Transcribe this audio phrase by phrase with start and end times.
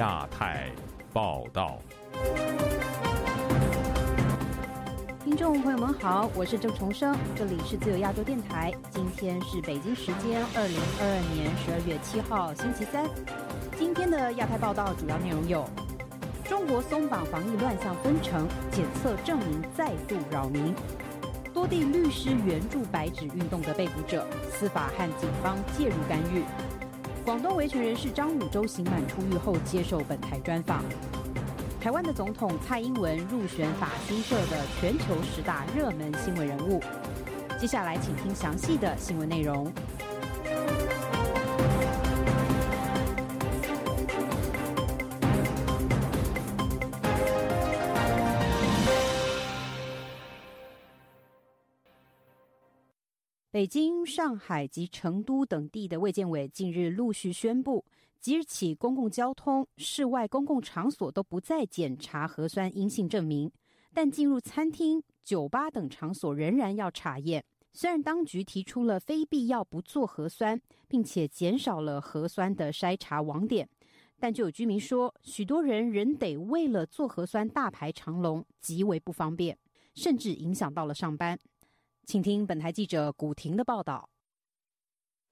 [0.00, 0.72] 亚太
[1.12, 1.78] 报道。
[5.22, 8.72] 听众朋友们好，我是郑重生，这里是自由亚洲电台。
[8.90, 13.06] 今天是北京时间二零二二年十二月七号星期三。
[13.78, 15.68] 今天的亚太报道主要内容有：
[16.44, 20.72] 中国松绑防疫乱象纷呈，检测证明再度扰民；
[21.52, 26.42] 多地律师援助白纸运动的被捕者，司法和警方介入干预。
[27.30, 30.82] 广东维权人士张汝舟刑满出狱后接受本台专访。
[31.80, 36.82] 台湾的总统蔡英文入选法新社的全球十大热门新闻人物。
[37.56, 39.72] 接下来，请听详细的新闻内容。
[53.60, 57.84] 北京、上海及成都等地的卫健委近日陆续宣布。
[58.18, 63.52] 即日起，公共交通、室外公共场所都不再检查核酸阴性证明，
[63.92, 67.44] 但进入餐厅、酒吧等场所仍然要查验。
[67.74, 73.68] 虽然当局提出了非必要不做核酸，并且减少了核酸的筛查网点，
[74.18, 79.58] 但就有居民说，许多人仍得为了做核酸大排长龙，极为不方便，
[79.92, 81.38] 甚至影响到了上班。
[82.10, 84.10] 请听本台记者古婷的报道。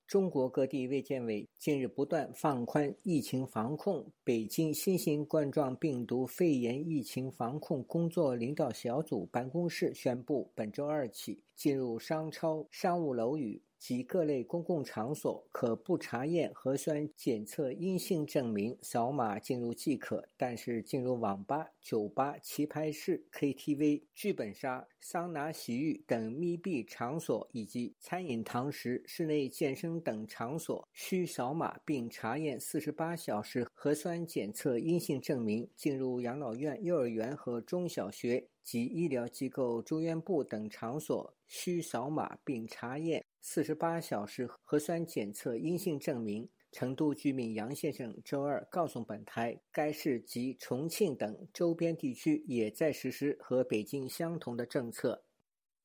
[0.06, 4.06] 中国各地卫健委近日不断放宽疫情防控。
[4.22, 13.60] 北京新型冠状病毒肺炎疫情防控工作领导小组办公室宣布，本周二起，进入商超、商务楼宇。
[13.78, 20.28] 及各类公共场所可不查验核酸检测阴性证明，扫码进入即可。
[20.36, 35.66] 但是，进入网吧、酒吧、棋牌室、KTV、剧本杀、桑拿、洗浴等密闭场所，以及餐饮堂食、室内健身等场所，需扫码并查验四十八小时核酸检测阴性证明。
[35.74, 43.24] 进入养老院、幼儿园和中小学及医疗机构、住院部等场所，需扫码并查验。
[43.40, 46.50] 四十八小时核酸检测阴性证明。
[46.78, 55.26] 成都居民杨先生周二告诉本台，该市及重庆等周边地区也在实施和北京相同的政策。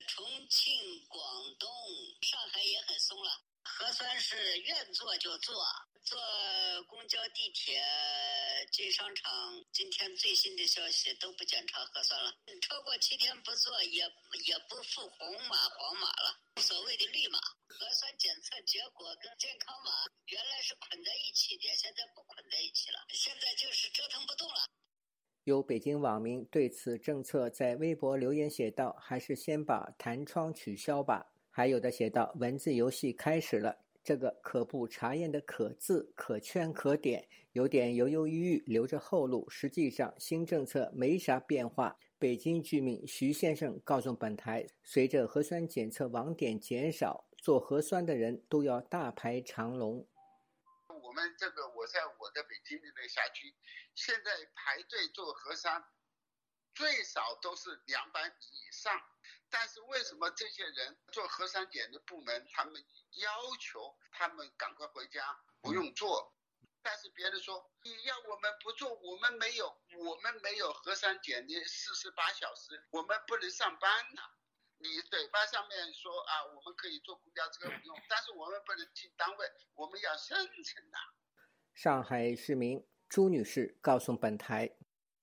[0.06, 0.72] 重庆、
[1.10, 1.20] 广
[1.58, 1.68] 东、
[2.22, 3.32] 上海也很松了，
[3.64, 5.56] 核酸是愿做就做。
[6.04, 6.20] 坐
[6.88, 7.82] 公交、地铁、
[8.72, 12.32] 进商场，今天最新的消息都不检查核酸了。
[12.62, 14.04] 超过七天不做，也
[14.46, 17.40] 也不付红码、黄码了，所谓的绿码。
[17.74, 19.90] 核酸检测结果跟健康码
[20.30, 23.02] 原来是捆在一起的，现在不捆在一起了。
[23.10, 24.70] 现在就是折腾不动了。
[25.44, 39.50] 有北京网民对此政策在微博留言写道：“还是先把弹窗取消吧。”还有的写道：“文字游戏开始了。”这个可不查验的“可”字，可圈可点，有点犹犹豫豫，留着后路。
[39.50, 41.98] 实际上，新政策没啥变化。
[42.20, 50.08] 北京居民徐先生告诉本台，随着核酸检测网点减少，做核酸的人都要大排长龙。
[50.88, 53.54] 我们这个，我在我的北京的那个辖区，
[53.96, 55.84] 现在排队做核酸，
[56.74, 58.98] 最少都是两百米以上。
[59.50, 62.82] 但是为什么这些人做核酸检的部门，他们？
[63.22, 63.30] 要
[63.60, 66.34] 求他们赶快回家，不用做。
[66.82, 69.68] 但是别人说你要我们不做，我们没有，
[70.00, 74.22] 我们没有核酸检的四十八小时，我们不能上班呐。
[74.84, 80.98] 你嘴巴上面说啊，我们可以坐公交车不用，但是我们不能进单位，我们要生存的。
[81.74, 84.70] 上海市民朱女士告诉本台：“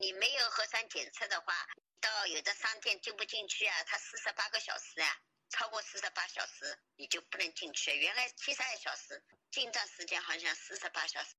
[0.00, 1.53] 你没有核酸检测的话，
[2.00, 3.84] 到有的商店进不进去啊？
[3.84, 5.09] 他四十八个小时啊。”
[5.50, 9.20] 超过四十八小时你就不能进去，原来七十二小时，
[9.50, 11.34] 近段时间好像四十八小时。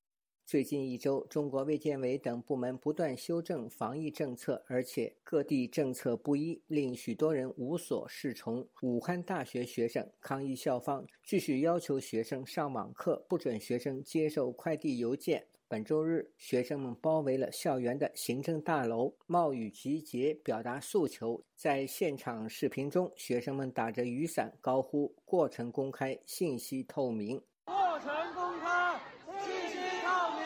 [0.52, 8.68] 最近一周，中国卫健委等部门不断修正防疫政策，而且各地政策不一，令许多人无所适从。
[8.82, 15.48] 武汉大学学生抗议校方继续要求学生上网课，不准学生接受快递邮件。
[15.70, 21.42] 本周日，学生们包围了校园的行政大楼，冒雨集结，表达诉求。
[21.56, 27.42] 在现场视频中，学生们打着雨伞，高呼“过程公开，信息透明”。
[27.64, 29.00] 过程公开，
[29.46, 30.42] 信息透明。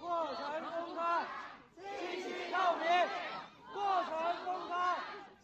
[0.00, 1.26] 过程公开，
[1.74, 1.82] 信
[2.22, 2.86] 息透明。
[3.72, 4.12] 过程
[4.44, 4.72] 公开，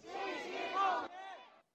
[0.02, 0.12] 信
[0.44, 1.10] 息透明。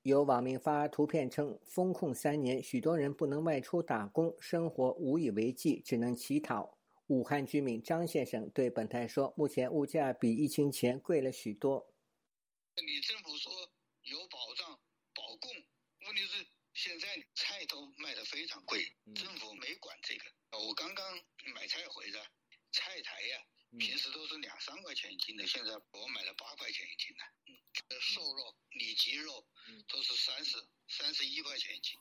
[0.06, 6.78] 有网民发图片称，封控三年，许多人不能外出打工，生活无以为继，只能乞讨。
[7.08, 11.92] 武汉居民张先生对本台说：“目前物价比疫情前贵了许多。
[12.76, 13.52] 你政府说
[14.04, 14.80] 有保障、
[15.16, 15.50] 保供，
[16.06, 18.86] 问题是现在菜都卖得非常贵，
[19.16, 20.26] 政府没管这个。
[20.64, 21.04] 我刚刚
[21.56, 22.22] 买菜回来，
[22.72, 23.42] 菜台呀，
[23.78, 27.24] 平时都是两三块钱一斤的，现在我买了八块钱一斤的。
[27.48, 29.46] 嗯，瘦肉、里脊肉
[29.88, 30.58] 都是三十、
[30.88, 31.98] 三十一块钱一斤。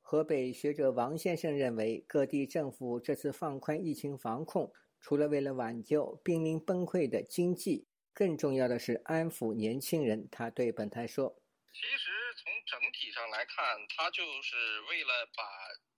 [0.00, 10.28] 河北学者王先生认为，各地政府这次放宽疫情防控，除了为了挽救濒临崩溃的经济，更重要的是安抚年轻人。
[10.30, 11.42] 他对本台说
[11.72, 13.64] ：“其实从整体上来看，
[13.96, 15.42] 他就是为了把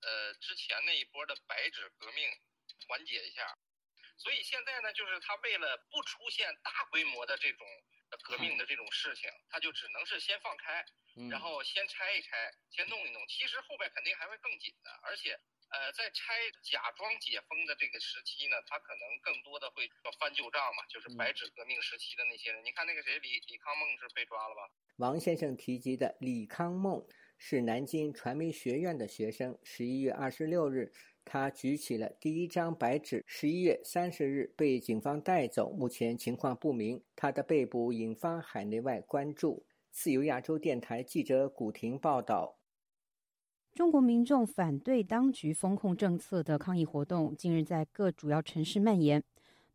[0.07, 2.25] 呃之前那一波的白纸革命
[2.87, 3.59] 缓解一下，
[4.17, 7.67] 所以现在呢，就是他为了不出现大规模的这种
[8.23, 10.85] 革命的这种事情，他就只能是先放开。”
[11.31, 14.91] 然后先拆一拆，先弄一弄，其实后边肯定还会更紧的。
[15.05, 15.39] 而且，
[15.71, 19.89] 呃，在拆假装解封的这个时期呢，他可能更多的会
[20.19, 22.65] 翻旧账嘛，就是白纸革命时期的那些人。
[22.65, 24.69] 你看那个谁，李李康梦是被抓了吧？
[24.97, 27.07] 王先生提及的李康梦
[27.39, 29.57] 是南京传媒学院的学生。
[29.63, 30.93] 十一月二十六日，
[31.25, 33.25] 他举起了第一张白纸。
[33.27, 37.03] 十一月三十日被警方带走，目前情况不明。
[37.17, 39.65] 他的被捕引发海内外关注。
[39.91, 42.57] 自由亚洲电台记者古婷报道：
[43.73, 49.23] 中国民众反对当局风控政策的抗议活动近日在各主要城市蔓延，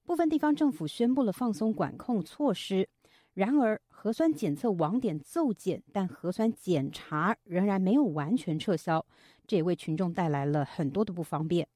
[0.05, 2.87] 部分地方政府宣布了放松管控措施。
[3.33, 9.05] 然而，核酸检测网点骤减，但核酸检查仍然没有完全撤销，
[9.49, 11.67] 这也为群众带来了很多的不方便。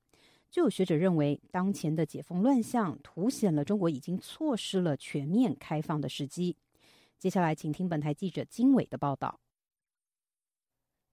[0.52, 6.56] 就有学者认为，当前的解封乱象凸显了中国已经错失了全面开放的时机。
[7.18, 9.40] 接下来，请听本台记者金伟的报道。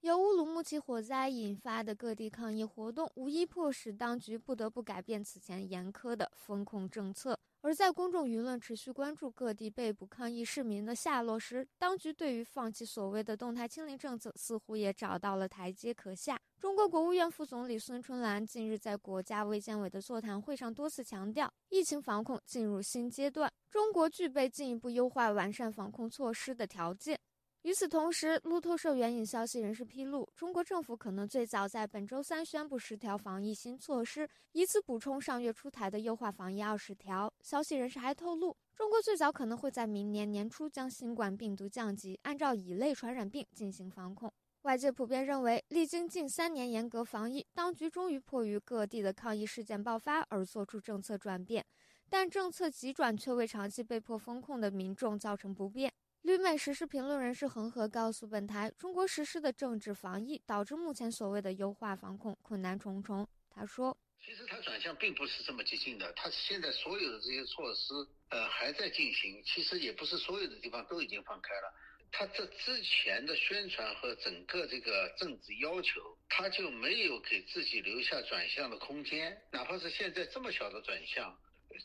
[0.02, 7.38] 由乌鲁木齐火灾引发的各地抗议活动，无疑迫使当局不得不改变此前严苛的风控政策。
[7.62, 16.40] 而在公众舆论持续关注各地被捕抗议市民的下落时，当局对于放弃所谓的动态清零政策，似乎也找到了台阶可下。
[16.58, 27.18] 中国国务院副总理孙春兰近日在国家卫健委的座谈会上多次强调，疫情防控进入新阶段，中国具备进一步优化完善防控措施的条件。
[27.62, 37.30] 与此同时，路透社援引消息人士披露，中国政府可能最早在本周三宣布十条防疫新措施，以此补充上月出台的优化防疫二十条。
[37.42, 44.32] 消息人士还透露，中国最早可能会在明年年初将新冠病毒降级，按照乙类传染病进行防控。
[44.62, 51.62] 外界普遍认为，历经近三年严格防疫，当局终于迫于各地的抗议事件爆发而做出政策转变，
[52.08, 55.92] 但政策急转却为长期被迫封控的民众造成不便。
[56.22, 63.26] 绿美时事评论人士恒河告诉本台，中国实施的政治防疫导致目前所谓的优化防控困难重重。
[63.50, 67.94] 他说：“其实他转向并不是这么激进的，他现在所有的这些措施，
[68.28, 69.42] 呃，还在进行。
[69.46, 71.74] 其实也不是所有的地方都已经放开了。”
[72.12, 79.40] 他这之前的宣传和整个这个政治要求，他就没有给自己留下转向的空间。
[79.50, 81.34] 哪怕是现在这么小的转向，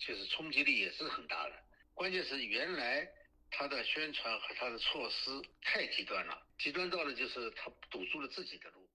[0.05, 1.55] 就是冲击力也是很大的。
[1.93, 3.07] 关键是原来
[3.57, 5.31] 他的宣传和他的措施
[5.61, 8.85] 太极端了，极端到了就是他堵住了自己的路。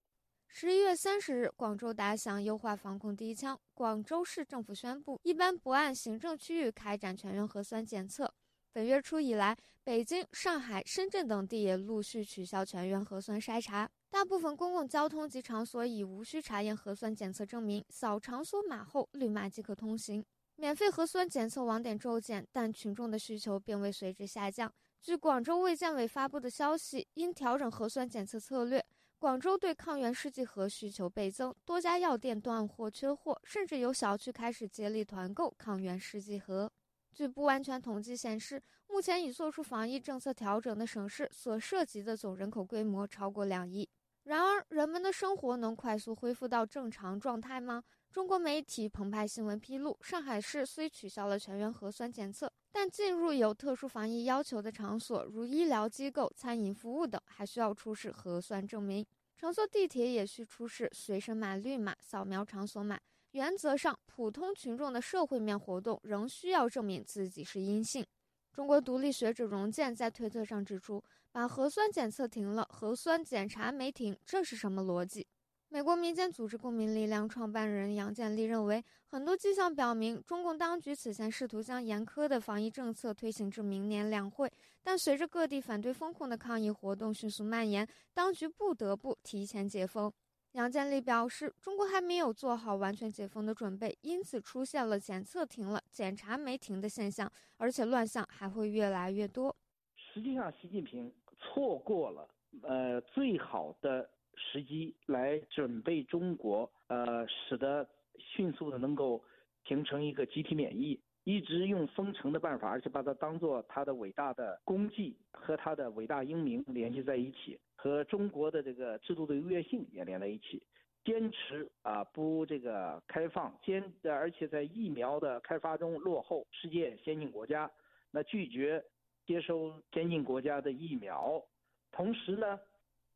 [0.47, 8.31] 十一月三十日，广州打响优化防控第一枪，广州市政府宣布，一般不按行政区域开展全员核酸检测。
[8.71, 20.23] 本月初以来，北京、上海、深圳等地也陆续取消全员核酸筛查，大部分公共交通及场所已无需查验核酸检测证明，扫场所码后绿码即可通行。
[20.61, 24.71] 免费核酸检测网点骤减，但群众的需求并未随之下降。
[25.01, 28.85] 据广州卫健委发布的消息，因调整核酸检测策略，
[29.17, 36.71] 广州对抗原试剂盒需求倍增，多家药店断货缺货，甚至有小区开始接力团购抗原试剂盒。
[37.11, 43.89] 据不完全统计显示，目前已做出防疫政策调整的省市所涉及的总人口规模超过两亿。
[44.25, 47.83] 然而，人们的生活能快速恢复到正常状态吗？
[48.11, 59.05] 中国媒体澎湃新闻披露，上海市虽取消了全员核酸检测，但进入有特殊防疫要求的场所，如医疗机构、餐饮服务等，还需要出示核酸证明。
[59.37, 62.99] 乘坐地铁也需出示随身码绿码，扫描场所码。
[63.31, 68.05] 原则上，普通群众的社会面活动仍需要证明自己是阴性。
[68.51, 71.01] 中国独立学者荣建在推特上指出
[71.31, 75.25] ：“把核酸检测停了，核酸检查没停，这是什么逻辑？”
[75.73, 84.51] 美国民间组织公民力量创办人杨建立认为，很多迹象表明，中共当局此前试图将严苛的防疫政策推行至明年两会，
[84.83, 90.11] 但随着各地反对封控的抗议活动迅速蔓延，当局不得不提前解封。
[90.51, 99.55] 杨建立表示，中国还没有做好完全解封的准备，因此出现了检测停了、检查没停的现象，而且乱象还会越来越多。
[99.95, 101.09] 实际上，习近平
[101.39, 102.27] 错过了
[102.63, 109.23] 呃最好的时机来准备中国，呃，使得迅速的能够
[109.65, 120.61] 形成一个集体免疫，一直用封城的办法，而且把它当做他的伟大的功绩和他的伟大英名联系在一起，和中国的这个制度的优越性也连在一起。
[121.03, 127.71] 坚持啊不这个开放，坚而且在疫苗的开发中落后世界先进国家，
[128.11, 128.83] 那拒绝
[129.25, 131.43] 接收先进国家的疫苗，
[131.91, 132.59] 同时呢，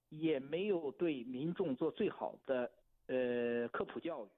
[0.10, 2.72] 也没有对民众做最好的
[3.08, 4.30] 呃科普教育。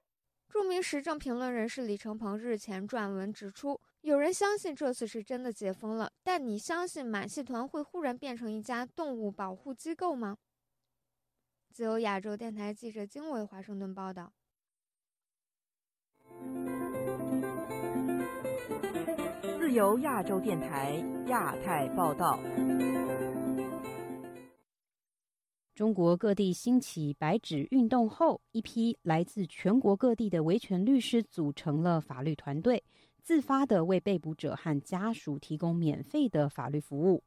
[0.48, 10.38] 著名时政评论人士李承鹏日前撰文指出，有人相信这次是真的解封了，但你相信马戏团会忽然变成一家动物保护机构吗？
[11.70, 14.32] 自由亚洲电台记者经纬华盛顿报道。
[19.58, 20.94] 自由亚洲电台
[21.26, 22.40] 亚太报道。
[25.78, 32.82] 中国各地兴起白纸运动后，一批来自全国各地的维权律师组成了法律团队，
[33.22, 37.22] 自发的为被捕者和家属提供免费的法律服务。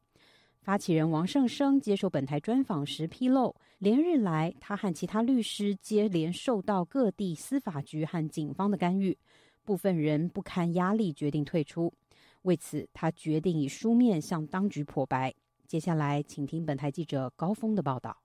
[0.60, 9.16] 发起人王胜生接受本台专访时披露，连日来他和其他律师接连受到各地司法局和警方的干预，
[9.64, 11.90] 部分人不堪压力决定退出。
[12.42, 15.32] 为此，他决定以书面向当局破白。
[15.66, 18.21] 接下来，请听本台记者高峰的报道。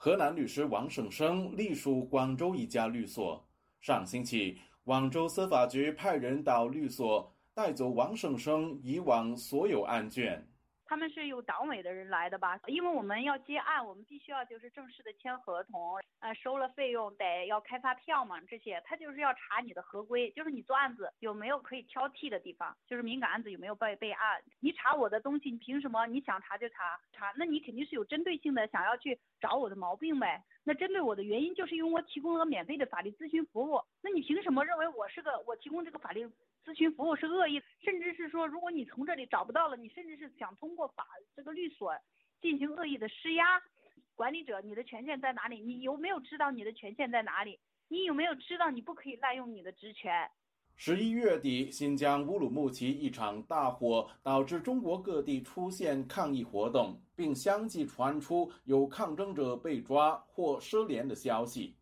[0.00, 3.44] 河南律师王胜生隶属广州一家律所，
[3.80, 7.34] 上星期，广州司法局派人到律所。
[7.52, 10.48] 带走王胜生以往所有案卷。
[10.88, 12.58] 他们是有党委的人来的吧？
[12.66, 24.42] 因为我们要接案，我们必须要就是正式的签合同，呃，收了费用得要开发票嘛，这些他就是要查你的合规，就是你做案子有没有可以挑剔的地方，就是敏感案子有没有备备案。
[24.60, 27.34] 你查我的东西，你凭什么你想查就查查？
[27.36, 30.42] 那你肯定是有针对性的想要去找我的毛病呗。
[30.64, 36.26] 那针对我的原因就是因为我提供了免费的法律咨询服务，那你凭什么认为我是个我提供这个法律？
[36.64, 41.94] 咨询服务是恶意，甚至是说，如果你从这里找不到了，你甚至是想通过法这个律所
[42.40, 43.62] 进行恶意的施压。
[44.14, 45.60] 管理者，你的权限在哪里？
[45.60, 47.58] 你有没有知道你的权限在哪里？
[47.88, 50.28] 你有没有知道你不可以滥用你的职权？
[50.76, 61.76] 十一月底，新疆乌鲁木齐一场大火导致中国各地出现抗议活动，并相继传出有抗争者被抓或失联的消息。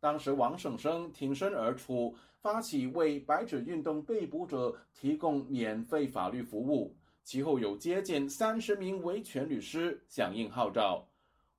[0.00, 2.16] 当时，王胜生挺身而出。
[2.44, 11.08] 发起为白纸运动被捕者提供免费法律服务，其后有接近三十名维权律师响应号召。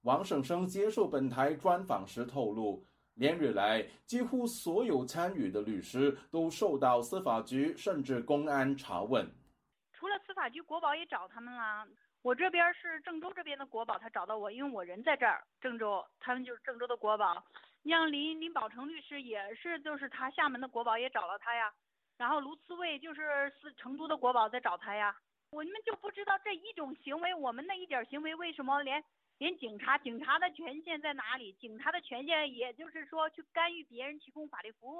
[0.03, 9.27] 王胜生接受本台专访时透露，连日来几乎所有参与的律师都受到司法局甚至公安查问。
[9.91, 11.87] 除了司法局，国保也找他们了。
[12.21, 17.43] 我这边是郑州这边的国宝，他找到我，因为我人在这儿，郑州，他们就是郑州的国宝。
[17.87, 21.71] 像林林宝成律师也是，就是他厦门的国宝也找了他呀，
[22.17, 23.21] 然后卢思卫就是
[23.61, 25.15] 是成都的国宝在找他呀。
[25.51, 29.01] 我们就不知道这一种行为，我们那一点行为为什么连
[29.37, 31.53] 连警察警察的权限在哪里？
[31.53, 34.99] 警察的权限也就是说去干预别人提供法律服务。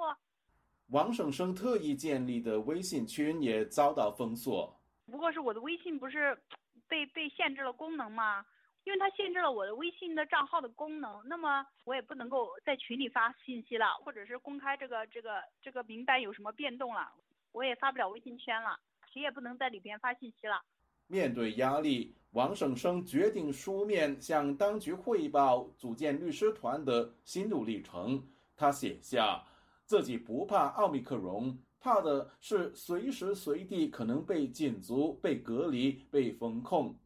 [0.90, 4.80] 王省生特意建立的微信群也遭到封锁。
[5.10, 6.40] 不过是我的微信不是
[6.86, 8.46] 被被限制了功能吗？
[8.86, 17.12] 因为他限制了我的微信的账号的功能，那么我也不能够在群里发信息了，或者是公开这个这个这个名单有什么变动了，
[17.50, 18.78] 我也发不了微信圈了，
[19.12, 20.62] 谁也不能在里边发信息了。
[21.08, 28.24] 面对压力，王胜生决定书面向当局汇报组建律师团的心路历程。
[28.54, 29.44] 他写下
[29.84, 36.96] 自己不怕奥密克戎，怕的是随时随地可能被禁足、被隔离、被封控。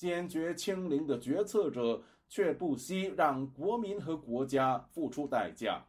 [0.00, 5.84] 坚决清零的决策者却不惜让国民和国家付出代价。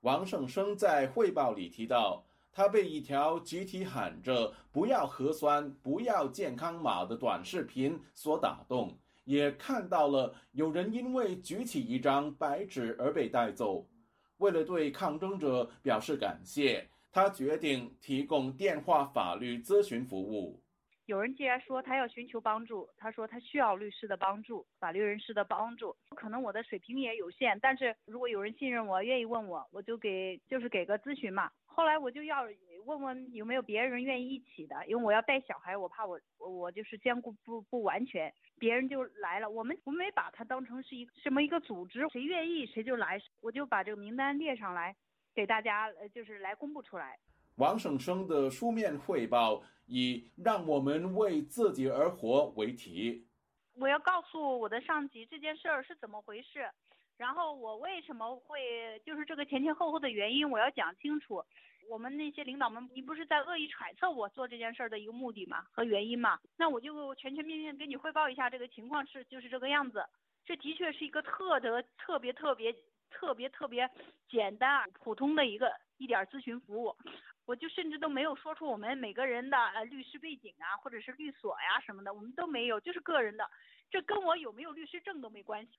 [0.00, 13.86] 王胜生在汇报里提到，他被一条集体喊着“不要核酸，不要健康码”的短视频所打动，也看到了有人因为举起一张白纸而被带走。
[14.38, 20.62] 为了对抗争者表示感谢，他决定提供电话法律咨询服务。
[21.10, 25.96] 有人既然说他要寻求帮助，他说他需要律师的帮助、法律人士的帮助。
[26.14, 31.50] 可能我的水平也有限，但是如果有人信任我、愿意问我，我就给就是给个咨询嘛。
[31.66, 32.44] 后来我就要
[32.84, 38.32] 问问有没有别人愿意一起的，因为我要带小孩，我怕我我就是兼顾不不完全。
[38.60, 44.94] 别人就来了，我们我没把它当成是一什么一个组织，谁愿意谁就来，我就把这个名单列上来，
[45.34, 47.18] 给大家呃就是来公布出来。
[47.60, 53.26] 王省生的书面汇报以“让我们为自己而活”为题。
[53.74, 56.66] 我要告诉我的上级这件事儿是怎么回事，
[57.18, 61.44] 然后我为什么会就是这个前前后后的原因，我要讲清楚。
[61.86, 66.38] 我们那些领导们，你不是在恶意揣测我做这件事儿的一个目的嘛和原因嘛？
[66.56, 70.02] 那我就全全面面给你汇报一下这个情况是就是这个样子。
[70.46, 72.74] 这的确是一个特得特别特别
[73.10, 73.90] 特别特别
[74.30, 76.96] 简单普通的一个一点咨询服务。
[77.46, 83.44] 我就甚至都没有说出我们每个人的呃律师背景啊，或者是律所呀什么的，我们都没有，就是个人的，
[83.90, 85.72] 这跟我有没有律师证都没关系。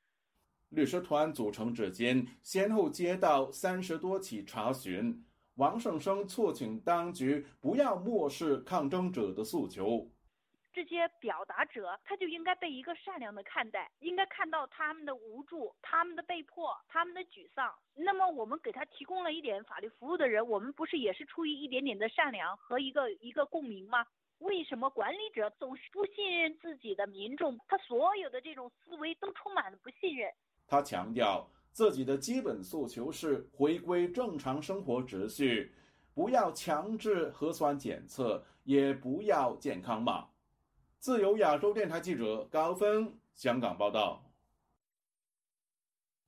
[0.70, 5.24] 律师团组成至今，先后接到三十多起查询。
[5.56, 10.10] 王胜生促请当局不要漠视抗争者的诉求。
[10.73, 17.73] 这些表达者，他就应该被一个善良的看待，应该看到他们的无助、他们的被迫、他们的沮丧。
[17.93, 24.05] 那么，我们给他提供了一点法律服务的人，我们不是也是出于一点点的善良和一个一个共鸣吗？
[24.39, 27.59] 为什么管理者总是不信任自己的民众？
[27.67, 30.31] 他所有的这种思维都充满了不信任。
[30.67, 35.71] 他强调，自己的基本诉求是回归正常生活秩序，
[36.15, 40.27] 不要强制核酸检测，也不要健康码。
[41.01, 44.22] 自由亚洲电台记者高峰香港报道：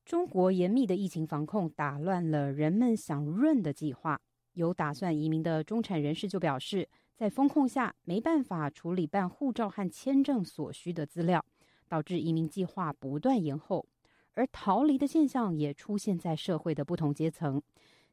[0.04, 4.20] 中国严密的疫情防控打乱了人们想润的计划。
[4.54, 11.46] 有打算移民的中产人士就表示，在风控下没办法处理办护照和签证所需的资料，
[11.88, 13.86] 导致移民计划不断延后。
[14.34, 17.62] 而逃离的现象也出现在社会的不同阶层。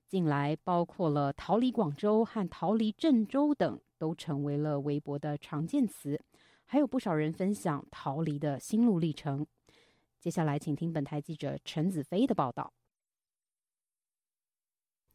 [0.07, 6.21] 近来，包括了逃离广州和逃离郑州等，都成为了微博的常见词。
[6.73, 9.45] 还有不少人分享逃离的心路历程。
[10.21, 12.73] 接下来，请听本台记者陈子飞的报道。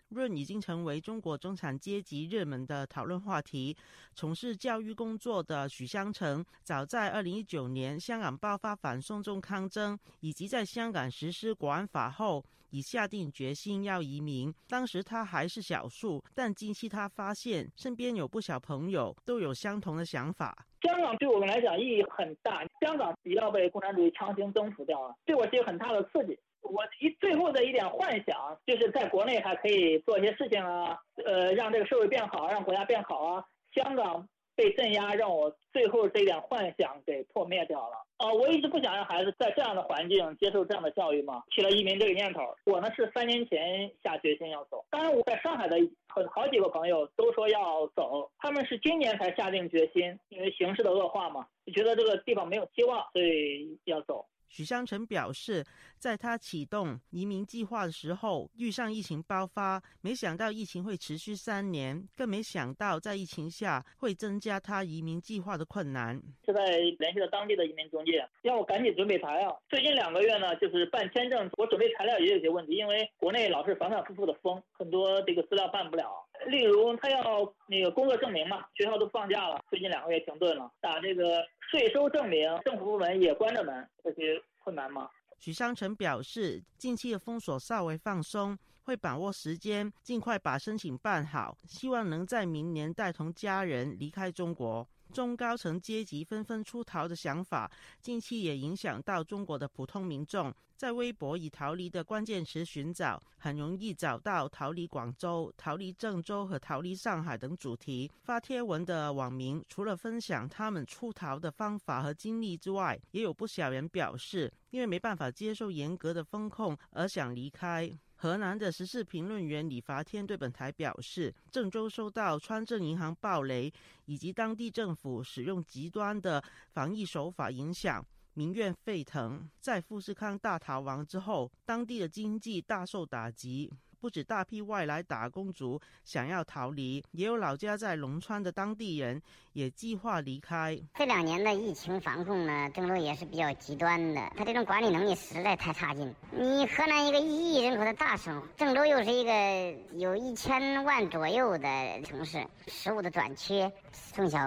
[0.10, 3.76] 润已经成为中国中产阶级热门的讨论话题。
[4.14, 12.44] 从事教育工作的许香成，早在二零一九年香港爆发反送中抗争，以及在香港实施国安法后。
[12.72, 14.54] 已下定决心要移民。
[14.68, 20.66] 当时他还是少数，但近期他发现身边有不少朋友都有相同的想法。
[20.82, 26.38] 香港对我们来讲意义很大，香港不要被共产主义强行征服掉了，对我是有很大的刺激。
[26.70, 33.46] 我一最后的一点幻想，就是在国内还可以做一些事情啊，呃，让这个社会变好，让国家变好啊。
[33.74, 34.28] 香港。
[34.58, 38.06] 被镇压，让我最后这一点幻想给破灭掉了。
[38.16, 42.40] 啊，我一直不想让孩子在这样的环境接受这样的教育嘛，起了移民这个念头。
[42.64, 45.76] 我呢是三年前下决心要走，当然我在上海的
[46.08, 54.26] 很好几个朋友都说要走，他们是今年才下定决心，因为形势的恶化嘛，觉得这个地方没有希望，所以要走。
[54.48, 55.66] 许香成表示，
[56.06, 66.22] 在他启动移民计划的时候，遇上疫情爆发，没想到疫情会持续三年，更没想到在疫情下会增加他移民计划的困难。
[66.46, 69.60] 现在联系了当地的移民中介，要我赶紧准备材料。
[69.68, 76.24] 最近两个月呢，就是办签证，我准备材料也有些问题，因为国内老是反反复复的封，很多这个资料办不了。
[76.46, 81.44] 例如，他要那个工作证明嘛，学校都放假了，最近两个月停顿了，打这个。
[81.72, 85.10] 税收证明，政府部门也关着门，这些困难吗？
[85.46, 94.90] 许商成表示，近期的封锁稍微放松，会把握时间，尽快把申请办好，希望能在明年带同家人离开中国。
[95.16, 100.54] 中高层阶级纷纷出逃的想法，近期也影响到中国的普通民众。
[100.76, 108.12] 在微博以逃离的关键词寻找，很容易找到逃离广州、逃离郑州和逃离上海等主题。
[108.24, 117.90] 发帖文的网民除了分享他们出逃的方法和经历之外，也有不少人表示，因为没办法接受严格的风控而想离开。
[118.26, 123.72] 河南的时事评论员李发天对本台表示，郑州受到川镇银行暴雷
[124.06, 129.48] 以及当地政府使用极端的防疫手法影响，民怨沸腾。
[129.60, 133.72] 在富士康大逃亡之后，当地的经济大受打击。
[134.06, 139.20] 不止大批外来打工族想要逃离，也有老家在龙川的当地人
[139.54, 140.80] 也计划离开。
[140.94, 146.14] 这两年的疫情防控呢，郑州也是比较极端的，他这种管理能力实在太差劲。
[146.30, 153.74] 你河南一个一亿人口的大省，郑州又是一个有一千万左右的城市，食物的短缺，
[154.14, 154.40] 中小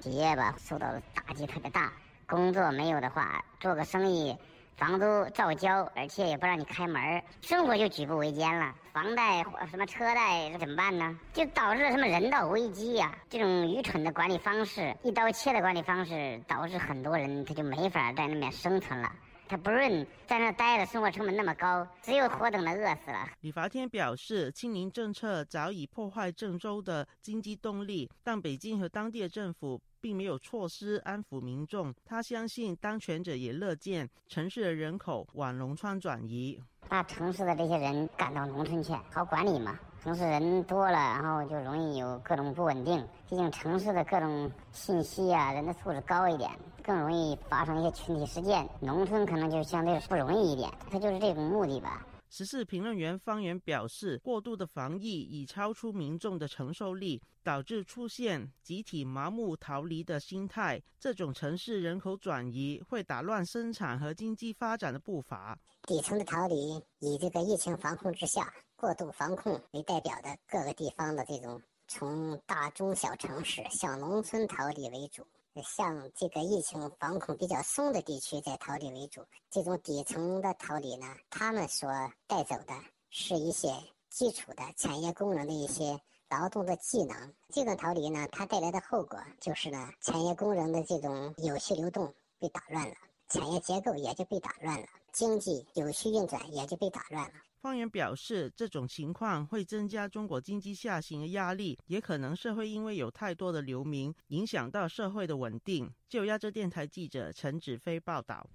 [0.00, 1.90] 企业吧受到的打击特别大。
[2.26, 4.36] 工作没有的话，做个生意。
[4.78, 8.72] 房租照交，而且也不让你开门，生活就举步维艰了。
[8.92, 11.18] 房贷、什么车贷，怎么办呢？
[11.32, 13.12] 就导致了什么人道危机呀？
[13.28, 19.10] 这种愚蠢的管理方式、一刀切的管理方式，导致很多人他就没法在那边生存了。
[19.48, 23.28] 他不润，在那待着，生活成本那么高，只有活等的饿死了。
[23.40, 29.80] 李发天表示，清零政策早已破坏郑州的经济动力，但北京和当地的政府。
[30.00, 39.78] 并没有措施安抚民众，他相信当权者也乐见城市的人口往农村转移，把城市的这些人赶到农村去，好管理嘛。
[40.00, 43.04] 城市人多了，然后就容易有各种不稳定。
[43.28, 46.48] 毕竟城市的各种信息啊，人的素质高一点，
[46.84, 48.66] 更容易发生一些群体事件。
[48.80, 52.06] 农村可能就相对不容易一点，他就是这种目的吧。
[52.30, 60.82] 时事评论员方源表示，过度的防疫已超出民众的承受力，导致出现集体麻木逃离的心态。
[61.00, 65.58] 这种城市人口转移会打乱生产和经济发展的步伐。
[65.82, 75.26] 底层的逃离，以这个疫情防控之下过度防控为代表的各个地方的这种从大中小城市向农村逃离为主。
[75.62, 79.22] 像这个疫情防控比较松的地区，在逃离为主。
[79.50, 81.90] 这种底层的逃离呢，他们所
[82.26, 82.74] 带走的
[83.10, 83.74] 是一些
[84.08, 87.34] 基础的产业工人的一些劳动的技能。
[87.48, 92.94] 这种逃离呢，它带来的后果就是呢，产业工人的这种有序流动被打乱了，
[93.28, 97.34] 产业结构也就被打乱了，经济有序运转也就被打乱了。
[97.60, 105.90] 方圆表示，这种情况会增加中国经济下行的压力，也可能是会因为有太多的流民，影响到社会的稳定。
[106.08, 108.48] 就亚洲电台记者陈子飞报道。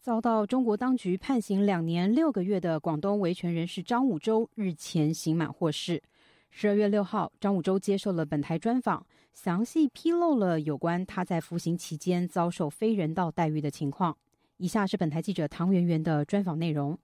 [0.00, 6.02] 遭到中国当局判刑两年六个月的广东维权人士张武洲日前刑满获释。
[6.50, 14.16] 十二月六号，张武洲接受了本台专访，详细披露了有关他在服刑期间遭受非人道待遇的情况。
[14.56, 16.98] 以下是本台记者唐媛媛的专访内容。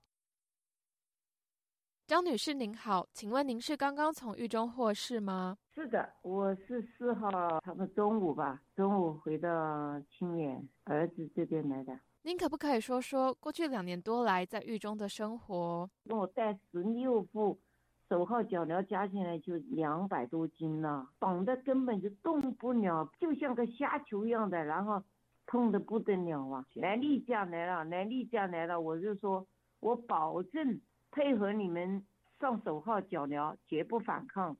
[2.08, 5.58] 张女士您好，请问您是刚刚从狱中获释吗？
[5.74, 12.00] 是的，我是四号，差不多中午吧，中午回到清远儿子这边来的。
[12.22, 15.90] 您可不可以说说过去两年多来在狱中的生活？
[16.06, 17.58] 跟我带十六副
[18.08, 25.04] 手铐脚镣加起来就两百多斤了，绑的根本就动不了，就像个虾球一样的，然后
[25.44, 26.64] 痛的不得了啊！
[26.72, 29.46] 来例假来了，来例假来了，我就说
[29.80, 30.80] 我保证。
[31.18, 32.06] 配合你们
[32.38, 34.56] 上手铐脚镣，绝不反抗。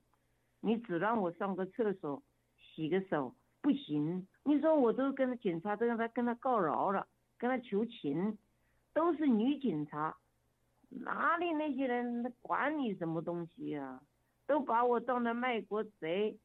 [0.59, 2.21] 你只让我上个厕所，
[2.57, 4.27] 洗个手，不行。
[4.43, 8.37] 你说我都跟警察都让他跟他告饶了，跟他求情，
[8.93, 10.17] 都是女警察，
[10.89, 14.01] 哪里那些人管你什么东西呀？
[14.45, 16.37] 都把我当了卖国贼，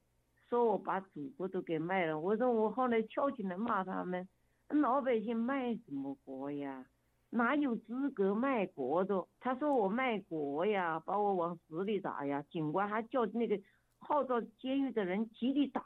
[0.49, 2.21] 说我把祖国都给卖了。
[2.21, 4.29] 我说我后来跳起来骂他们，
[4.69, 6.87] 老百姓卖什么国呀？
[7.35, 9.27] 哪有资格卖国的？
[9.41, 12.41] 他说我卖国呀，把我往死里打呀！
[12.49, 13.61] 警官还叫那个
[13.99, 15.83] 号召监狱的人集体打，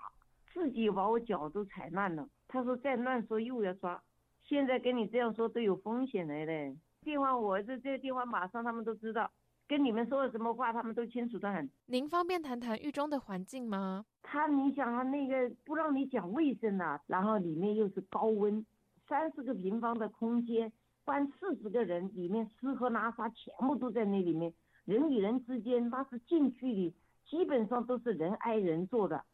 [0.52, 2.28] 自己把我脚都踩烂了。
[2.48, 3.98] 他说再乱说又要抓，
[4.44, 6.76] 现在跟你这样说都有风险来的。
[7.00, 9.30] 电话我这这个电话马上他们都知道，
[9.66, 11.66] 跟你们说了什么话他们都清楚的很。
[11.86, 14.04] 您方便谈谈狱中的环境吗？
[14.22, 18.66] 他你想啊，那个不让你讲卫生呐，然后里面又是高温，
[19.08, 20.70] 三十个平方的空间。
[21.08, 24.52] 关四十个人，里面吃喝拉撒全部都在那里面，
[24.84, 26.94] 人与人之间那是近距离，
[27.24, 29.24] 基本上都是人挨人坐的，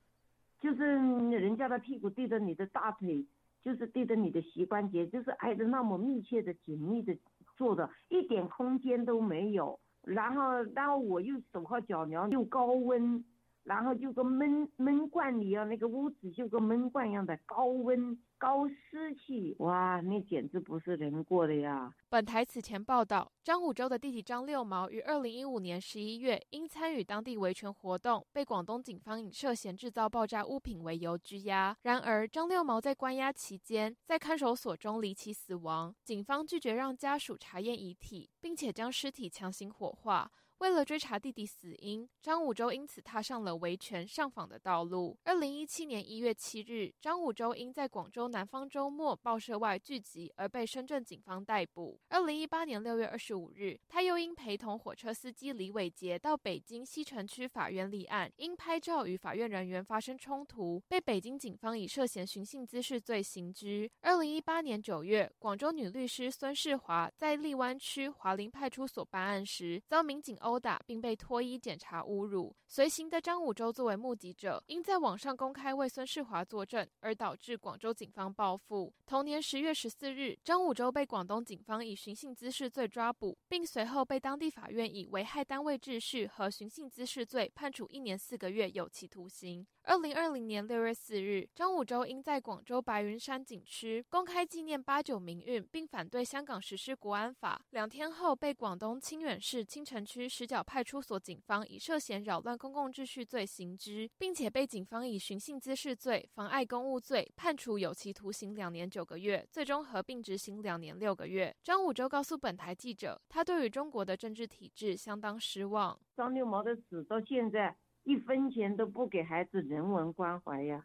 [0.60, 3.26] 就是人家的屁股对着你的大腿，
[3.60, 7.18] 就是对着你的膝关节，就是挨着那么密切的紧密的
[7.56, 9.80] 坐的，一点空间都没有。
[10.04, 13.24] 然后，然后我又手铐脚镣，又高温。
[13.64, 21.90] 然后就跟闷闷罐一样，那个屋子就跟闷罐一样的高温高湿气，哇，那简直不是人过的呀！
[22.10, 31.74] 本台此前报道，张五洲的弟弟张六毛于二零一五年十一月因参与当地维权活动，被广东警方以涉嫌制造爆炸物品为由拘押。
[31.82, 40.30] 然而，张六毛在关押期间在看守所中离奇死亡，警方拒绝让家属查验遗体，并且将尸体强行火化。
[40.58, 45.18] 为了追查弟弟死因，张武洲因此踏上了维权上访的道路。
[45.24, 51.98] 二零一七年一月七日，张武洲因在广州南方周末报社外聚集而被深圳警方逮捕。
[52.08, 63.90] 二零一八年六月二十五日，他又因陪同火车司机李伟杰到北京西城区法院立案，因拍照与法院人员发生冲突，被北京警方以涉嫌寻衅滋事罪刑拘。
[64.02, 70.38] 二零一八年九月，广州女律师孙世华在荔湾区华林派出所办案时，遭民警。
[70.44, 78.92] 殴打并被脱衣检查侮辱，随行的张武洲作为目击者，因在网上公开为孙世华作证，而导致广州警方报复。
[79.06, 89.66] 同年十月十四日，张武洲被广东警方以寻衅滋事罪抓捕，并随后被当地法院以危害单位秩序和寻衅滋事罪判处一年四个月有期徒刑。
[89.86, 100.28] 二零二零年六月四日，张武洲因在广州白云山景区公开纪念八九民运，并反对香港实施国安法，两天后被广东清远市清城区。
[100.34, 111.54] 石角派出所警方以涉嫌扰乱公共秩序罪行之，并且被警方以寻衅滋事罪、妨碍公务罪判处有期徒刑两年九个月，最终合并执行两年六个月。
[111.62, 115.96] 张五洲告诉本台记者，他对于中国的政治体制相当失望。
[116.16, 120.84] 张六毛的死到现在一分钱都不给孩子人文关怀呀，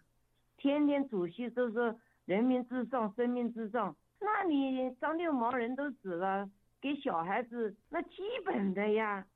[0.57, 6.47] 天天主席都说人民至上、生命至上，那你张六毛人都死了。
[6.81, 9.27] 给小孩子那基本的呀，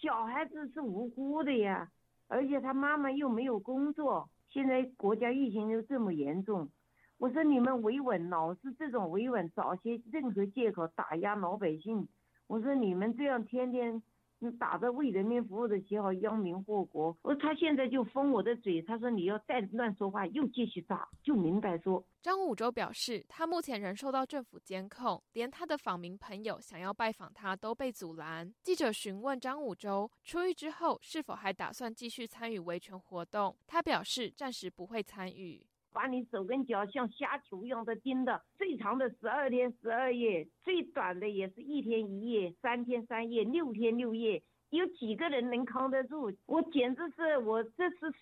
[0.00, 1.90] 小孩子是无辜的呀，
[2.26, 6.70] 而且他妈妈又没有工作，现在国家疫情又这么严重，
[7.18, 12.08] 我说你们维稳老是这种维稳，找些任何借口打压老百姓，
[12.46, 14.02] 我说你们这样天天。
[14.42, 22.02] 你打着为人民服务的旗号殃民祸国，我他现在就封我的嘴，他说你要再乱说话又继续打，就明白说。
[22.22, 28.52] 张武洲表示，他目前仍受到政府监控，连他的访民朋友想要拜访他都被阻拦。
[28.62, 35.66] 记者询问张武洲出狱之后是否还打算继续参与维权活动，他表示暂时不会参与。
[35.92, 46.34] 把你手跟脚像虾球一样的钉的，最长的十二天十二夜，最短的也是一天一夜、三天三夜、六天六夜，有几个人能扛得住？
[46.46, 48.12] 我简直是我这次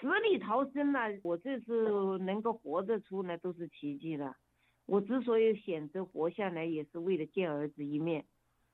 [0.00, 4.36] 死里逃生了，我这次能够活着出来都是奇迹了。
[4.86, 8.24] 我之所以选择活下来，也是为了见儿子一面，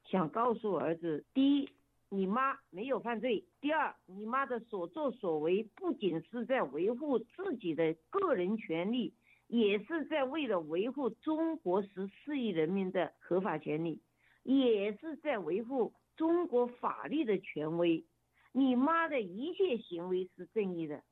[0.05, 1.69] 想告诉儿子：第一。
[2.15, 3.43] 你妈没有犯罪。
[3.59, 9.15] 第二，你妈的所作所为不仅是在维护自己的个人权利，
[9.47, 14.03] 也是在为了维护中国十四亿人民的合法权利，
[14.43, 18.05] 也是在维护中国法律的权威。
[18.53, 21.03] 你妈的一切行为是正义的，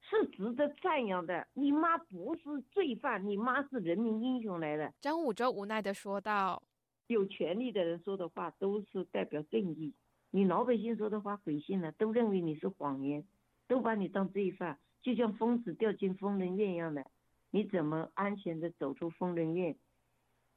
[0.00, 1.46] 是值得赞扬的。
[1.52, 4.94] 你妈不是罪犯，你妈是人民英雄来的。
[5.02, 6.62] 张武洲无奈的说道
[7.08, 9.92] ：“有权利的人说的话都是代表正义。”
[10.30, 13.24] 你老百姓说的话鬼信了，都认为你是谎言，
[13.66, 17.06] 都把你当罪犯，就像疯子掉进疯人院一样的，
[17.50, 19.76] 你怎么安全的走出疯人院？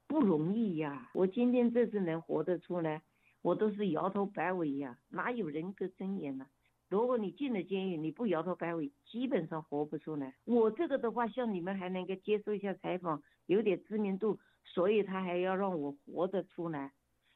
[0.08, 1.10] 不容易呀！
[1.14, 3.02] 我今天这次能活得出来，
[3.42, 6.46] 我都是摇头摆尾呀，哪有人格尊严呢？
[6.90, 10.36] 如果你进了监狱，你不摇头摆尾，基本上活不出来。
[10.44, 16.92] 我这个的话，像你们还能够接受一下采访，有点知名度，所以他还要让我活得出来。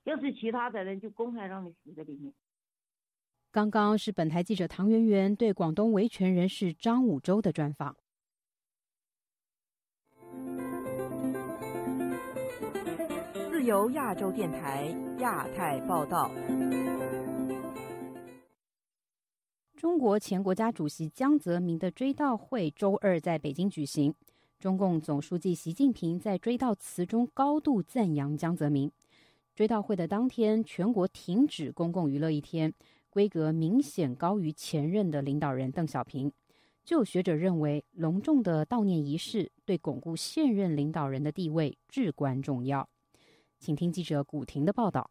[0.05, 2.31] 要是其他的人，就公开让你死在里面。
[3.51, 7.95] 刚刚是本台记者唐媛媛对广东维权人士张武洲的专访。
[13.49, 16.29] 自由亚洲电台亚太报道：
[19.75, 24.13] 中国前国家主席江泽民的追悼会周二在北京举行。
[24.59, 28.91] 中共总书记习近平在追悼词中高度赞扬江泽民。
[29.55, 32.73] 追悼会的当天，全国停止公共娱乐一天，
[33.09, 36.29] 规格明显高于前任的领导人邓小平。
[36.83, 42.89] 就有学者认为，隆重的悼念仪式对巩固现任领导人的地位至关重要。
[43.57, 45.09] 请听记者古婷的报道。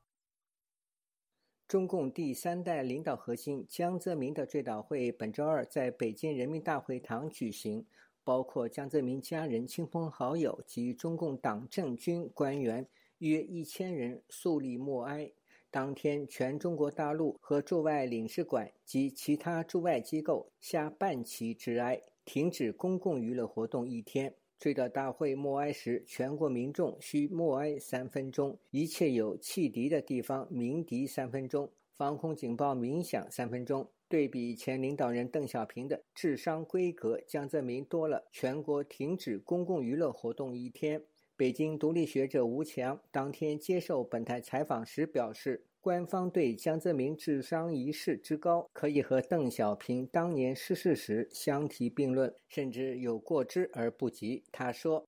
[1.66, 7.86] 中共第三代领导核心江泽民的追悼会本周二在北京人民大会堂举行，
[8.22, 12.86] 包括江泽民家人、亲朋好友及中共党政军官员。
[13.28, 15.30] 约一千人肃立默哀。
[15.70, 24.34] 当天，全中国大陆和驻外领事馆及其他驻外机构下半旗致哀，停止公共娱乐活动一天。
[24.56, 33.90] 追悼大会默哀时，全国民众需默哀三分钟，一切有汽笛的地方鸣笛三分钟，防空警报鸣响三分钟。
[34.06, 41.02] 对比前领导人邓小平的智商规格，江泽民多了，全国停止公共娱乐活动一天。
[41.36, 54.44] 北京独立学者吴强当天接受本台采访时表示，官方对江泽民智商仪式之高，可以和邓小平当年逝世时相提并论，甚至有过之而不及。
[54.52, 55.04] 他说：“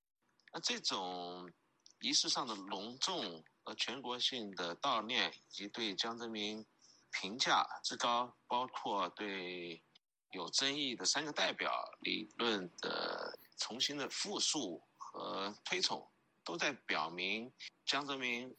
[0.52, 1.48] 那这种
[2.00, 6.66] 仪式上的隆重和全国性的悼念，以及对江泽民
[7.12, 9.80] 评价之高，包括对
[10.32, 16.04] 有争议的三个代表理论的重新的复述和推崇。”
[16.46, 17.52] 都在表明，
[17.84, 18.56] 江泽民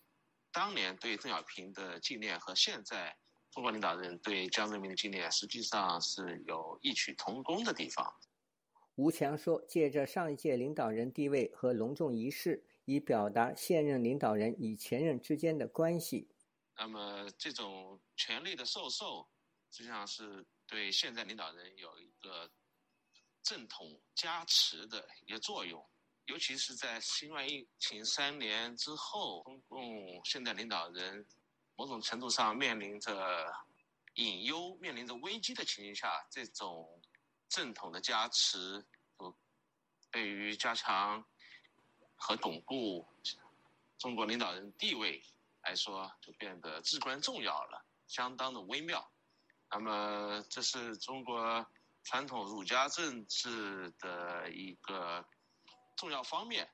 [0.51, 3.17] 当年对邓小平的纪念和现在
[3.49, 8.13] 中国领导人对江泽民的纪念实际上是有异曲同工的地方。
[8.95, 16.27] 吴强说：“借着上一届领导人地位和隆重仪式，以表达现任领导人与前任之间的关系。
[16.75, 19.25] 那么，这种权力的授受，
[19.71, 22.51] 实际上是对现在领导人有一个
[23.43, 25.81] 正统加持的一个作用。”
[26.27, 31.25] 尤其是在新冠疫情三年之后，中共现在领导人
[31.77, 33.49] 某种程度上面临着
[34.15, 37.01] 隐忧、面临着危机的情形下，这种
[37.47, 38.85] 正统的加持，
[40.11, 41.23] 对于加强
[42.17, 43.07] 和巩固
[43.97, 45.23] 中国领导人地位
[45.63, 49.09] 来说，就变得至关重要了，相当的微妙。
[49.71, 51.65] 那么，这是中国
[52.03, 55.25] 传统儒家政治的一个
[55.97, 56.67] 重要方面。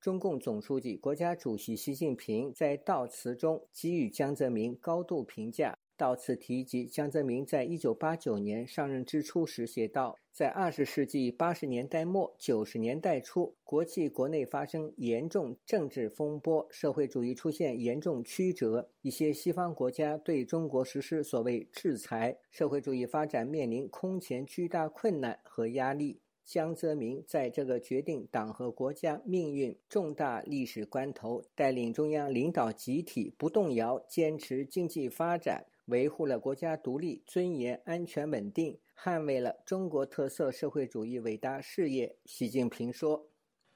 [0.00, 5.78] 中共总书记、国家主席习近平在悼词中给予江泽民高度评价。
[5.96, 42.16] 悼词提及江泽民在一九八九年上任之初时写道：“在二十世纪八十年代末九十年代初，国际国内发生严重政治风波，社会主义出现严重曲折，一些西方国家对中国实施所谓制裁，社会主义发展面临空前巨大困难和压力。”江泽民在这个决定党和国家命运重大历史关头，带领中央领导集体不动摇坚持经济发展，维护了国家独立、尊严、安全、稳定，捍卫了中国特色社会主义伟大事业。
[42.26, 43.30] 习近平说：“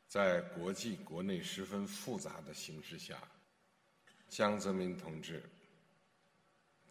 [0.08, 3.16] 在国际国内十分复杂的形势下，
[4.28, 5.42] 江泽民同志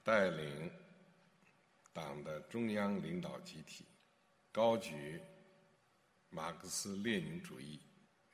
[0.03, 0.71] 带领
[1.93, 3.83] 党的中央领导集体，
[4.51, 5.19] 高举。”
[6.35, 7.79] 马克思列宁主义、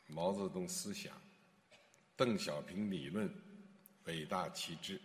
[0.08, 1.14] 毛泽东思想、
[2.16, 3.32] 邓小平理论
[4.06, 5.00] 伟大旗帜，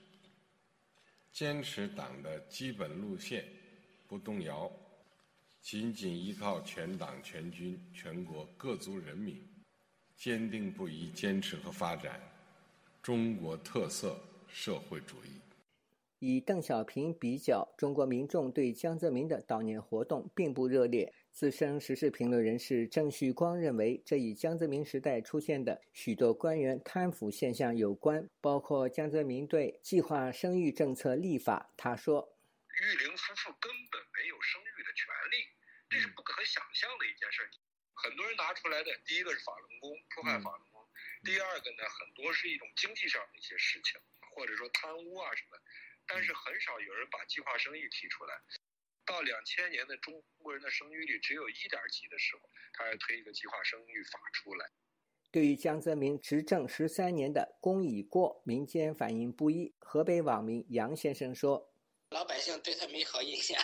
[1.30, 3.44] 坚持党的基本路线
[4.09, 4.72] 不动摇，
[5.61, 9.46] 紧紧依靠全党全军全国各族人民，
[10.16, 12.18] 坚定不移坚持和发展
[13.02, 15.28] 中国特色社会主义。
[16.18, 21.12] 以邓小平比较，中国民众对江泽民的悼念活动并不热烈。
[21.37, 31.68] 资深时事评论人士郑旭光认为，这与江泽民时代出现的许多官员贪腐现象有关，包括江泽民对计划生育政策立法。
[31.77, 32.25] 他说
[32.81, 35.44] ：“育龄夫妇根本没有生育的权利，
[35.90, 37.44] 这是不可想象的一件事。
[37.92, 40.81] 很多人拿出来的，第一个是法轮功迫害法轮功，
[41.22, 44.01] 第二个呢，很多是一种经济上的一些事情，
[44.33, 45.61] 或者说贪污啊什么，
[46.09, 48.33] 但是很少有人把计划生育提出来。”
[49.07, 54.66] 到两千年的中国人的生育率只有一点几的时候，他还推一个计划生育法出来。
[55.31, 59.73] 对于江泽民执政十三年的功已过，民间反应不一。
[59.79, 61.73] 河北网民杨先生说
[62.11, 63.62] ：“老百姓对他没好印象，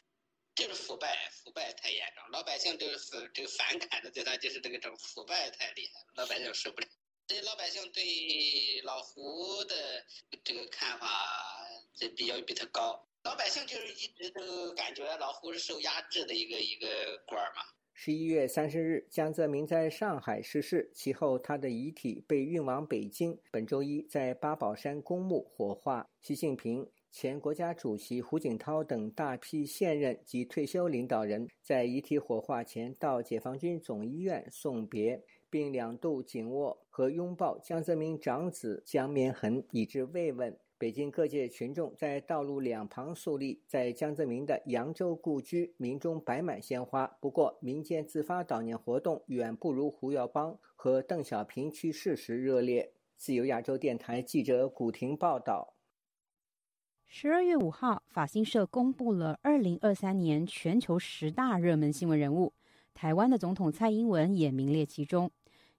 [0.54, 6.86] 就是腐败，腐败太严重，老百姓就是这个反感的，对他就是这个种腐败太厉害，老百姓受不了。
[7.26, 10.04] 这老百姓对老胡的
[10.44, 11.06] 这个看法，
[11.94, 16.88] 这比较比他高。”老百姓就是一直都感觉老胡是受压制的一个一个
[17.24, 17.62] 官儿嘛。
[17.94, 26.04] 十一月三十日，江泽民在上海逝世，其后他的遗体被运往北京，本周一在八宝山公墓火化。
[26.20, 40.58] 习近平、前国家主席胡锦涛等大批现任及退休领导人，在遗体火化前到解放军总医院送别，并两度紧握和拥抱江泽民长子江绵恒，以致慰问。
[40.82, 47.06] 北京各界群众在道路两旁肃立，在江泽民的扬州故居，民中摆满鲜花。
[47.20, 52.94] 不过，民间自发悼念活动远不如胡耀邦和邓小平去世时热烈。
[53.16, 55.74] 自由亚洲电台记者古婷报道。
[57.06, 62.54] 十二月五号，法新社公布了二零二三年全球十大热门新闻人物，
[62.92, 65.30] 台湾的总统蔡英文也名列其中。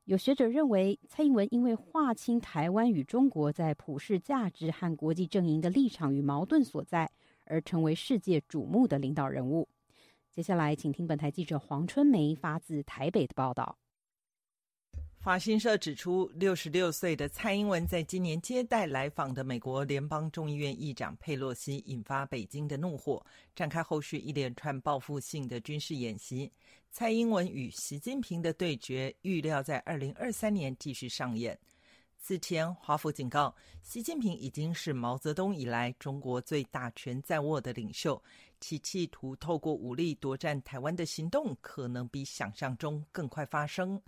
[0.05, 7.09] 有学者认为，蔡英文因为划清台湾与中国在普世价值和国际阵营的立场与矛盾所在，
[7.45, 9.69] 而成为世界瞩目的领导人物。
[10.29, 13.77] 接下来，请听本台记者黄春梅发自台北的报道。
[15.23, 26.51] 法新社指出，六十六岁的蔡英文在今年接待来访的美国联邦众议院议长佩洛西，引发北京的怒火，展开后续一连串报复性的军事演习。
[26.91, 31.57] 蔡英文与习近平的对决预料在二零二三年继续上演。
[32.19, 38.21] 此前，华府警告，习近平已经是毛泽东以来中国最大权在握的领袖，
[38.59, 44.01] 其企图透过武力夺占台湾的行动，可能比想象中更快发生。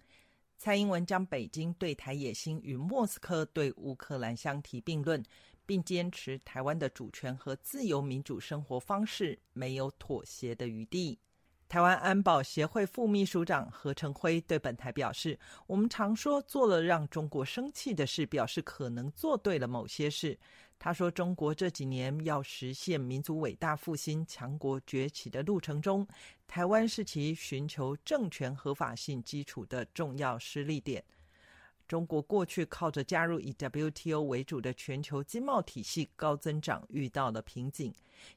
[0.58, 5.24] 蔡英文将北京对台野心与莫斯科对乌克兰相提并论，
[5.66, 11.20] 并坚持台湾的主权和自由民主生活方式没有妥协的余地。
[11.68, 20.38] 台湾安保协会副秘书长何成辉对本台表示：“我们常说做了让中国生气的事，表示可能做对了某些事。”
[20.78, 26.08] 他说：“中国这几年要实现民族伟大复兴、强国崛起的路程中，
[26.46, 31.04] 台湾是其寻求政权合法性基础的重要施力点。”
[31.88, 37.94] 中国过去靠着加入以 WTO 为主的全球经贸体系高增长遇到了瓶颈，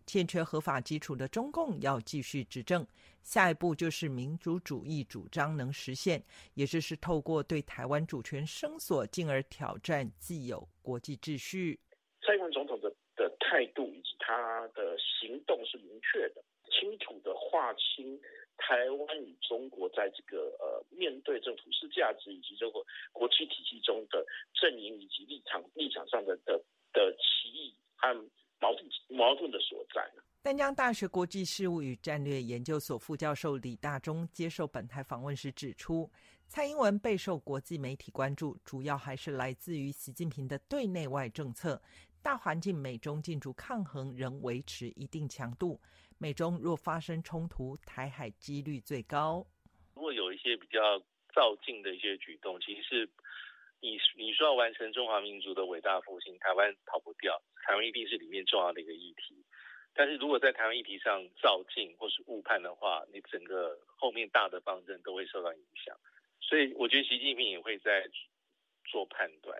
[0.07, 2.87] 欠缺合法基础的中共要继续执政。
[3.23, 6.23] 下一步就是民主主义主张能实现，
[6.53, 11.81] 也就是透过对台湾主权声索，进而挑战既有国际秩序。
[12.29, 18.21] 蔡英文总统的的态度以及他的行动是明确的，清楚的划清。
[18.59, 26.61] 台湾与中国在这个呃面对这种普世价值以及这个国际体系中的阵营以及立场立场上的的
[26.93, 28.13] 的歧义和
[28.61, 30.07] 矛盾矛盾的所在。
[30.43, 36.11] 丹江大学国际事务与战略研究所副教授李大中接受本台访问时指出，
[36.49, 41.81] 蔡英文备受国际媒体关注，主要还是来自于习近平的对内外政策。
[42.29, 45.81] 大环境美中竞逐抗衡仍维持一定强度。
[46.19, 49.47] 美中若发生冲突，台海几率最高。
[49.95, 50.99] 如果有一些比较
[51.33, 53.09] 造进的一些举动，其实是
[53.81, 59.43] 你你说要完成中华民族的伟大复兴，台湾逃不掉，台湾一定是里面重要的一个议题。
[59.95, 65.97] 但是如果在台湾议题上造进或是误判的话，你整个后面大的方针都会受到影响。
[66.43, 68.07] 所以我觉得习近平也会在
[68.85, 69.59] 做判断。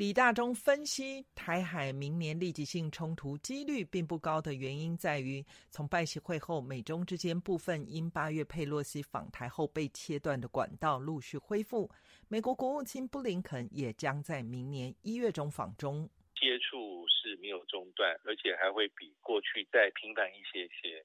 [0.00, 11.86] 李大中分析，台海明年立即性冲突几率并不高的原因在于，从拜习会后，美中之间部分因八月佩洛西访台后被切断的管道陆续恢复。
[12.28, 21.04] 美国国务卿布林肯也将在明年一月中访中，接触是没有中断，而且还会比过去再频繁一些些。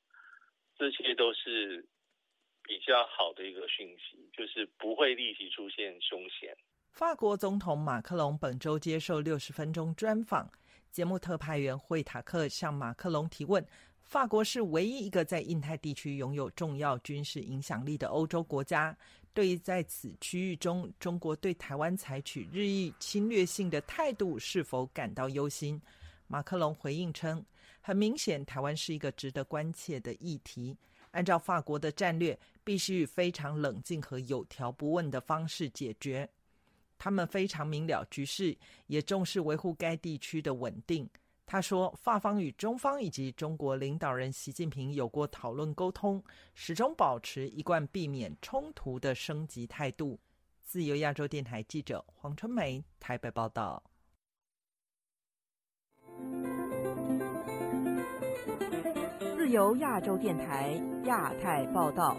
[0.77, 1.85] 这些都是
[2.63, 6.55] 比较好的一个讯息，就是不会立即出现凶险。
[6.95, 10.49] 法国总统马克龙本周接受六十分钟专访，
[10.93, 13.61] 节目特派员惠塔克向马克龙提问：
[14.01, 18.97] 法国是唯一一个在印太地区拥有重要军事影响力的欧洲国家，
[19.33, 25.81] 对于在此区域中中国对台湾采取日益侵略性的态度是否感到忧心？
[26.27, 27.45] 马克龙回应称：
[27.81, 30.73] 很明显，台湾是一个值得关切的议题。
[31.11, 36.29] 按照法国的战略，必须以非常冷静和有条不紊的方式解决。
[36.97, 41.09] 他们非常明了局势，也重视维护该地区的稳定。
[41.47, 46.23] 他说，法方与中方以及中国领导人习近平有过讨论沟通，
[46.55, 50.19] 始终保持一贯避免冲突的升级态度。
[50.63, 53.83] 自由亚洲电台记者黄春梅台北报道。
[59.37, 62.17] 自由亚洲电台亚太报道。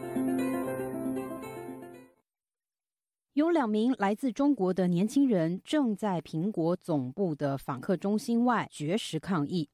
[3.37, 9.69] 有两名来自中国的年轻人正在苹果总部的访客中心外绝食抗议。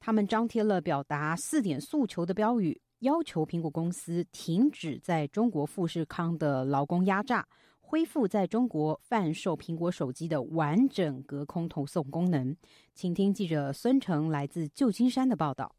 [0.00, 7.46] 他们张贴了表达四点诉求的标语，要求苹果公司停止在中国富士康的劳工压榨，
[7.80, 12.56] 恢复在中国贩售苹果手机的完整隔空投送功能。
[12.94, 15.72] 请听记者孙成来自旧金山的报道。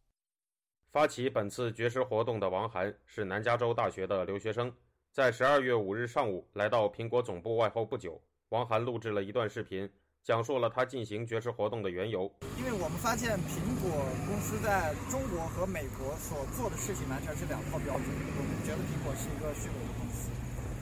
[0.89, 4.71] 发起本次绝食活动的王涵是南加州大学的留学生。
[5.16, 9.89] 在十二月五日上午来到苹果总部外后不久，王涵录制了一段视频，
[10.26, 12.30] 讲述了他进行绝食活动的缘由。
[12.59, 13.95] 因为我们发现苹果
[14.28, 18.03] 公司在中国和美国所做的事情完全是两套标准。
[18.11, 20.28] 我们觉得苹果是一个虚伪的公司。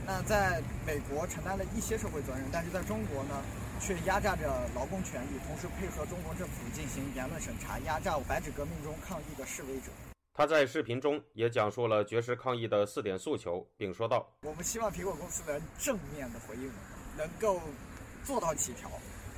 [0.04, 3.38] 那在美国承担了一些社会责任，但是在中国呢，
[3.80, 9.94] 却压榨着劳工权益，同时配合中国政府进行言论审查，压榨白纸革命中抗议的示威者。
[10.36, 17.62] 他在视频中也讲述了绝食抗议的四点诉求，并说道：“我们希望苹果公司能正面的回应我们，能够
[18.24, 18.90] 做到几条，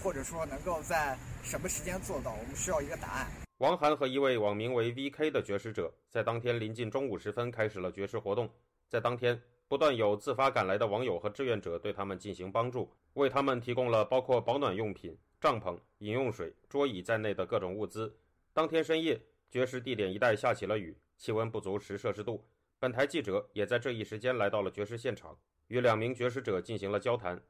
[0.01, 3.27] 或者说能够在什么时间做到，我们需要一个答案。”
[3.59, 8.49] 王涵和一位网名为 VK 的绝食者在当天临近中午时分开始了绝食活动。
[8.87, 9.37] 在当天，
[9.67, 18.15] 不断有自发赶来的网友和志愿者对他们进行帮助，为他们提供了包括保暖用品、帐篷、饮用水、桌椅在内的各种物资。
[18.53, 19.19] 当天深夜。
[19.55, 22.45] 绝食地点一带下起了雨，气温不足十摄氏度。
[22.77, 25.33] 本台记者也在这一时间来到了绝食现场，
[25.69, 27.41] 与两名绝食者进行了交谈。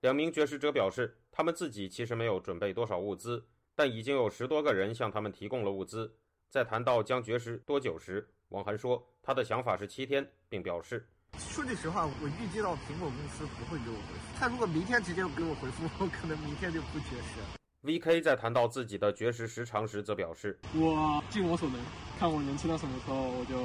[0.00, 6.10] 两名绝食者表示，他们自己其实没有准备多少物资，但已经有十多个人向他们提供了物资。
[6.48, 11.06] 在谈到将绝食多久时，王涵说，他的想法是七天，并表示
[11.36, 14.38] ：“说句实话，我预计到苹果公司不会给我回复。
[14.38, 17.38] 他如果明天直接给我回复，我可能明天就不绝食。”
[17.82, 18.20] V.K.
[18.20, 21.80] 在谈到自己的绝食时长时，则表示：“我尽我所能，
[22.18, 23.58] 看我能吃到什么时候，我就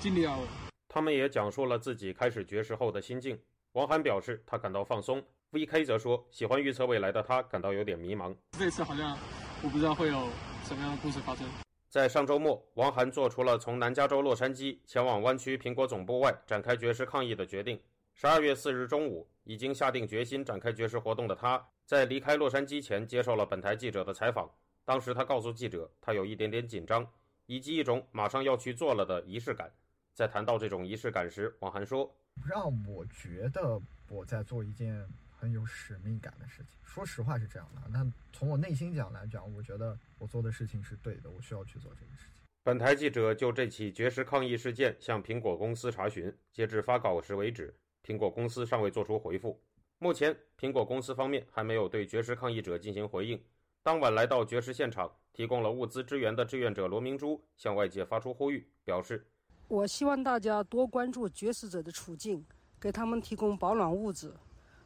[0.00, 0.42] 尽力而为。”
[0.88, 3.38] 他们也讲述了自己开始绝食后的心境。
[3.72, 5.84] 王涵表示他感到放松，V.K.
[5.84, 8.34] 则说喜欢预测未来的他感到有点迷茫。
[8.52, 9.14] 这次好像
[9.62, 10.26] 我不知道会有
[10.64, 11.46] 什么样的故事发生。
[11.90, 17.78] 在上周末，王涵做出了从南加州洛杉矶前往湾区苹果总部外展开绝食抗议的决定。
[18.20, 24.46] 十二月四日中午，已经下定决心展开绝食活动的他，在离开洛杉矶前接受了本台记者的采访。
[24.84, 27.10] 当时他告诉记者，他有一点点紧张，
[27.46, 29.72] 以及一种马上要去做了的仪式感。
[30.12, 32.14] 在谈到这种仪式感时，王涵说
[32.46, 36.78] ：“让我觉得我在做一件很有使命感的事情。
[36.82, 37.80] 说实话是这样的。
[37.88, 49.60] 那从我内心讲来讲，我觉得我做的事情是对的，我需要去做这个事情。”本台记者就这起绝食抗议事件向苹果公司查询，截至发稿时为止，苹果公司尚未作出回复。
[49.98, 53.42] 目前，苹果公司方面还没有对绝食抗议者进行回应。
[53.82, 59.26] 当晚来到绝食现场提供了物资支援的志愿者罗明珠向外界发出呼吁，表示。
[59.68, 62.44] 我希望大家多关注绝食者的处境，
[62.80, 64.34] 给他们提供保暖物资。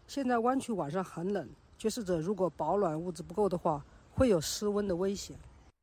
[0.07, 1.49] 现在湾区晚上很冷，
[1.79, 5.37] 绝食者如果保暖物资不够的话，会有失温的危险。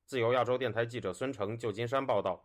[0.06, 2.44] 自由亚洲电台记者孙成，旧金山报道。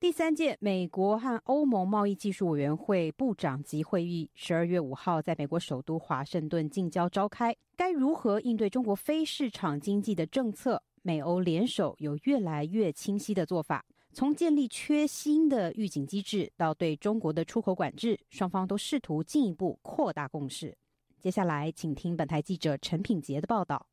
[0.00, 7.52] 第三届美国和欧盟贸易技术委员会部长级会议十二月五号在美国首都华盛顿近郊召开。
[7.74, 10.80] 该如何应对中国非市场经济的政策？
[11.02, 13.84] 美欧联手有越来越清晰的做法。
[14.12, 20.78] 从建立缺芯的预警机制到对中国的出口管制，双方都试图进一步扩大共识。
[21.18, 23.88] 接下来，请听本台记者陈品杰的报道。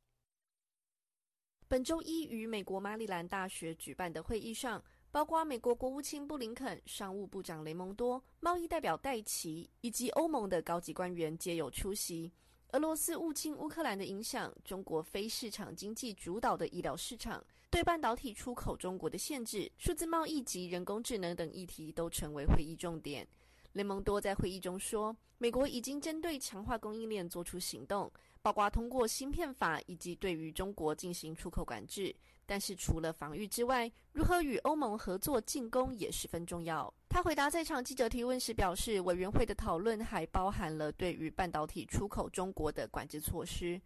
[1.68, 4.84] 本周一于美国马里兰大学举办的会议上，
[5.16, 12.30] 包括美国国务卿布林肯、商务部长雷蒙多、贸易代表戴奇以及欧盟的高级官员皆有出席。
[12.74, 17.42] 俄罗斯入侵乌克兰的影响，中国非市场经济主导的医疗市场。
[17.70, 23.26] 对半导体出口中国的限制、数字贸易及人工智能等议题都成为会议重点。
[23.72, 28.12] 雷蒙多在会议中说，美国已经针对强化供应链做出行动，
[28.42, 32.14] 包括通过芯片法以及对于中国进行出口管制。
[32.46, 36.94] 但是除了防御之外，如何与欧盟合作进攻也十分重要。
[37.10, 43.82] 他回答在场记者提问时表示，委员会的讨论还包含了对于半导体出口中国的管制措施。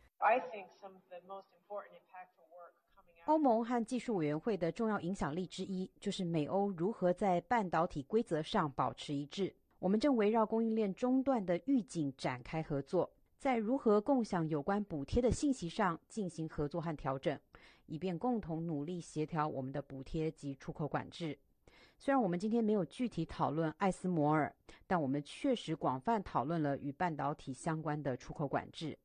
[3.25, 9.55] 欧盟和技术委员会的重要影响力之一，就是美欧如何在半导体规则上保持一致。
[9.77, 17.39] 我们正围绕供应链中断的预警展开合作，在如何共享有关补贴的信息上进行合作和调整，
[17.89, 21.37] 以便共同努力协调我们的补贴及出口管制。
[21.97, 24.55] 虽然我们今天没有具体讨论艾斯摩尔，
[24.87, 28.97] 但我们确实广泛讨论了与半导体相关的出口管制。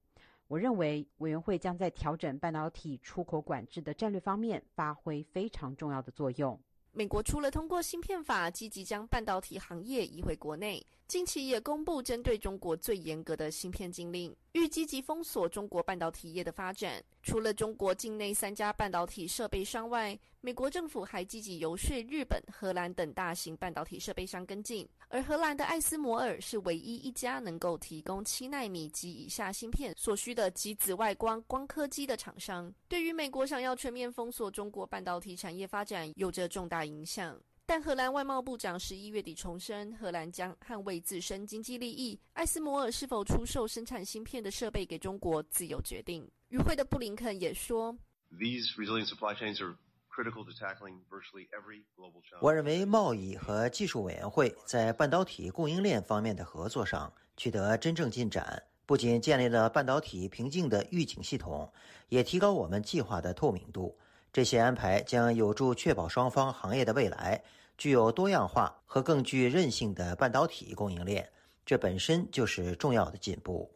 [0.47, 6.57] 我认为委员会将在调整半导体出口管制的战略方面发挥非常重要的作用。
[6.93, 10.81] 美国除了通过芯片法积极将半导体行业移回国内，
[11.15, 17.01] 近期也公布针对中国最严格的芯片禁令，欲积极封锁中国半导体业的发展。
[17.23, 32.75] 除了中国境内三家半导体设备商外，美国政府还积极游说日本、荷兰等大型半导体设备商跟进，而荷兰的艾斯摩尔是唯一一家能够提供七纳米及以下芯片所需的极紫外光光刻机的厂商。
[32.89, 37.41] 对于美国想要全面封锁中国半导体产业发展，有着重大影响。
[37.67, 42.21] 但荷兰外贸部长十一月底重申，荷兰将捍卫自身经济利益。
[42.35, 46.31] 艾斯摩尔是否出售生产芯片的设备给中国，自由决定。
[46.49, 47.97] 与会的布林肯也说
[48.33, 49.77] these resilient supply chains are
[50.15, 52.39] critical to tackling virtually every global chain。
[52.43, 61.73] 我认为贸易和技术委员会在半导体供应链方面的合作上取得真正进展，不仅建立了半导体瓶颈的预警系统，
[62.11, 63.97] 也提高我们计划的透明度。
[64.35, 67.41] 这些安排将有助确保双方行业的未来
[67.79, 71.31] 具有多样化和更具韧性的半导体供应链，
[71.65, 73.71] 这本身就是重要的进步。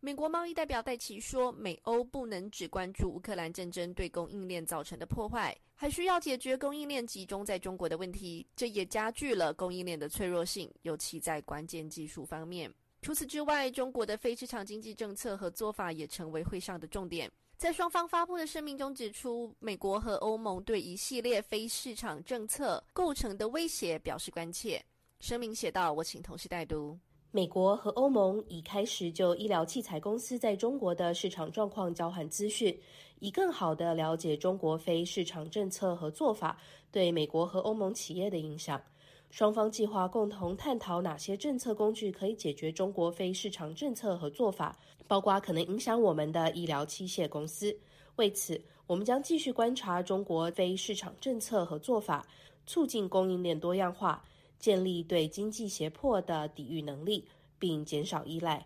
[0.00, 8.44] 美国贸易代表戴奇说：“美欧不能只关注乌克兰战争对供应链造成的破坏，还需要解决供应链集中在中国的问题。
[8.56, 12.68] 这也加剧了供应链的脆弱性，尤其在关键技术方面。
[13.00, 17.30] 除此之外，中国的非市场经济政策和做法也成为会上的重点。
[17.62, 24.84] 在双方发布的声明中指出，美国和欧盟对一系列非市场政策构成的威胁表示关切。
[25.20, 26.98] 声明写道：‘我请同事代读。’
[27.30, 32.76] 美国和欧盟已开始就医疗器材公司在中国的市场状况交换资讯，
[33.20, 36.58] 以更好地了解中国非市场政策和做法
[36.90, 38.82] 对美国和欧盟企业的影响。
[39.32, 44.78] 双方计划共同探讨哪些政策工具可以解决中国非市场政策和做法，
[45.08, 47.74] 包括可能影响我们的医疗器械公司。
[48.16, 52.26] 为此，我们将继续观察中国非市场政策和做法，
[52.66, 54.22] 促进供应链多样化。
[54.58, 57.26] 建立对经济胁迫的抵御能力，
[57.58, 58.64] 并减少依赖。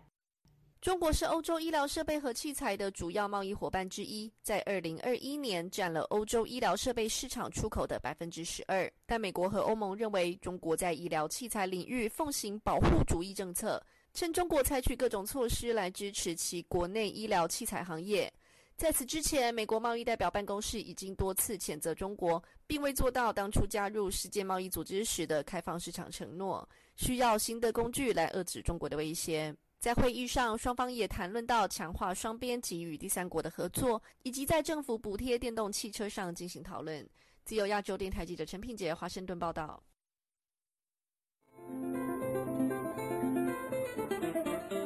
[0.87, 8.89] 中国是欧洲医疗设备和器材的主要贸易伙伴之一，在二零二一年占了欧洲医疗设备市场出口的百分之十二。
[9.05, 18.31] 但美国和欧盟认为中国在医疗器材领域奉行保护主义政策，称中国采取各种措施来支持其国内医疗器材行业。
[18.77, 26.65] 在此之前，美国贸易代表办公室已经多次谴责中国，并未做到当初加入世界贸易组织时的开放市场承诺，
[26.95, 29.53] 需要新的工具来遏制中国的威胁。
[29.79, 37.07] 在会议上，双方也谈论到强化双边及与第三国的合作，以及在政府补贴电动汽车上进行讨论。
[37.45, 39.81] 自由亚洲电台记者陈品杰华盛顿报道。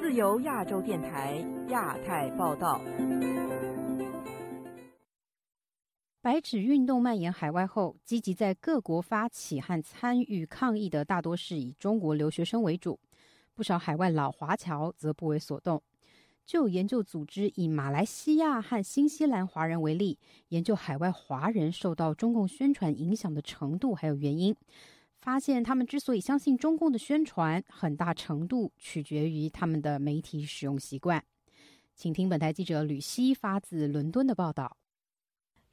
[0.02, 1.38] 自由亚洲电台
[1.70, 2.82] 亚太报道。
[6.22, 13.00] 白纸运动蔓延海外后，积极在各国发起和参与抗议的大多是以中国留学生为主，
[13.62, 15.80] 不少海外老华侨则不为所动。
[16.48, 24.56] 就研究组织以马来西亚和新西兰华人为例，研究海外华人受到中共宣传影响的程度还有原因，
[25.20, 31.24] 发现他们之所以相信中共的宣传，很大程度取决于他们的媒体使用习惯。
[31.94, 34.76] 请听本台记者吕希发自伦敦的报道。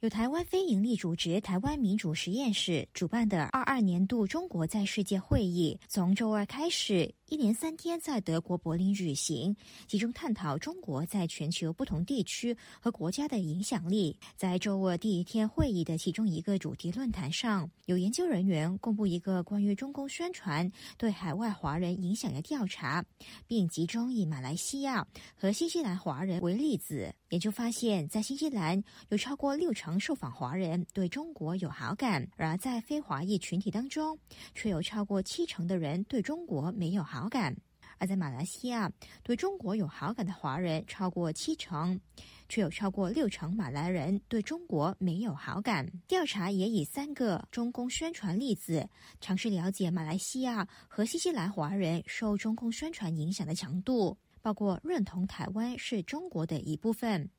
[0.01, 7.15] 由台湾非营利组织台湾民主实验室主办的二二年度中国在世界会议，从周二开始。
[7.29, 9.55] 一连三天在德国柏林举行，
[9.85, 14.17] 集中探讨中国在全球不同地区和国家的影响力。
[14.35, 23.05] 在周二第一天会议的其中一个主题论坛上，有研究人员公布一个关于中共宣传对海外华人影响的调查，
[23.45, 25.05] 并集中以马来西亚
[25.35, 27.13] 和新西兰华人为例子。
[27.29, 34.17] 研究发现，在新西兰有超过六成受访华人对中国有好感，而在非华裔群体当中，
[34.55, 37.18] 却有超过七成的人对中国没有好。
[37.19, 37.53] 好感，
[37.97, 38.89] 而在马来西亚，
[39.23, 41.99] 对中国有好感的华人超过七成，
[42.47, 45.85] 却有超过六成马来人对中国没有好感。
[46.07, 48.87] 调查也以三个中共宣传例子，
[49.19, 57.29] 尝试了解马来西亚和新西兰华人受中共宣传影响的强度，包括认同台湾是中国的一部分，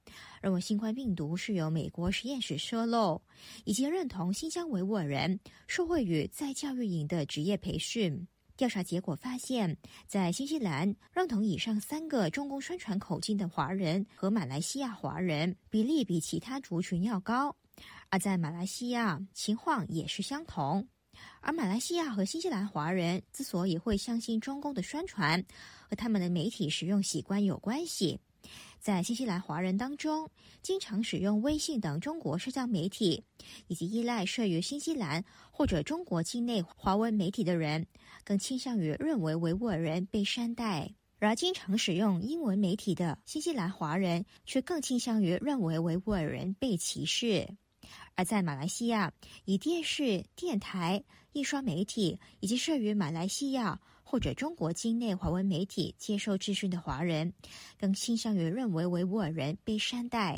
[0.42, 3.22] 认为新冠病毒是由美国实验室泄露，
[3.64, 8.28] 以及认同新疆维吾尔人受惠于在教育营的职业培训。
[8.60, 9.74] 调查结果发现，
[10.06, 17.56] 在新西兰，认同以上三个中共宣传口径的华人和马来西亚华人比例比其他族群要高；
[18.10, 20.86] 而在马来西亚，情况也是相同。
[21.40, 25.42] 而马来西亚和新西兰华人之所以会相信中共的宣传，
[25.88, 28.20] 和他们的媒体使用习惯有关系。
[28.80, 30.30] 在新西兰华人当中，
[30.62, 33.22] 经常使用微信等中国社交媒体，
[33.66, 37.86] 以及依赖设于新西兰或者中国境内华文媒体的人。
[38.24, 47.48] 更倾向于认为维吾尔人被善待，而经常使用英文媒体的新西兰华人却更倾向于认为维吾尔人被歧视。
[48.14, 49.12] 而在马来西亚，
[49.44, 51.02] 以电视、电台、
[51.32, 57.32] 印刷媒体以及设于马来西亚或者中国境内华文媒体接受质询的华人，
[57.78, 60.36] 更倾向于认为维吾尔人被善待；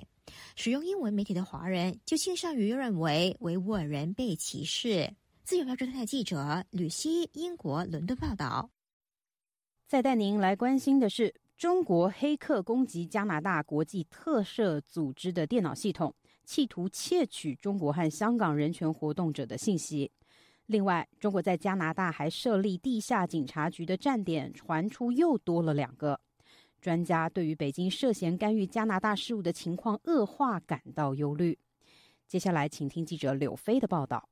[0.56, 5.10] 使用英文媒体的华人就倾向于认为维吾尔人被歧视。
[5.42, 8.68] 自由亚洲电台记者吕希，英国伦敦报道。
[9.88, 16.14] 再带您来关心的是，中国黑客攻击加拿大国际特赦组织的电脑系统，
[16.44, 20.12] 企图窃取中国和香港人权活动者的信息。
[20.66, 26.18] 另外，中国在加拿大还设立地下警察局的站点，传出又多了两个。
[26.80, 31.58] 专家对于北京涉嫌干预加拿大事务的情况恶化感到忧虑。
[32.26, 34.28] 接下来，请听记者柳飞的报道。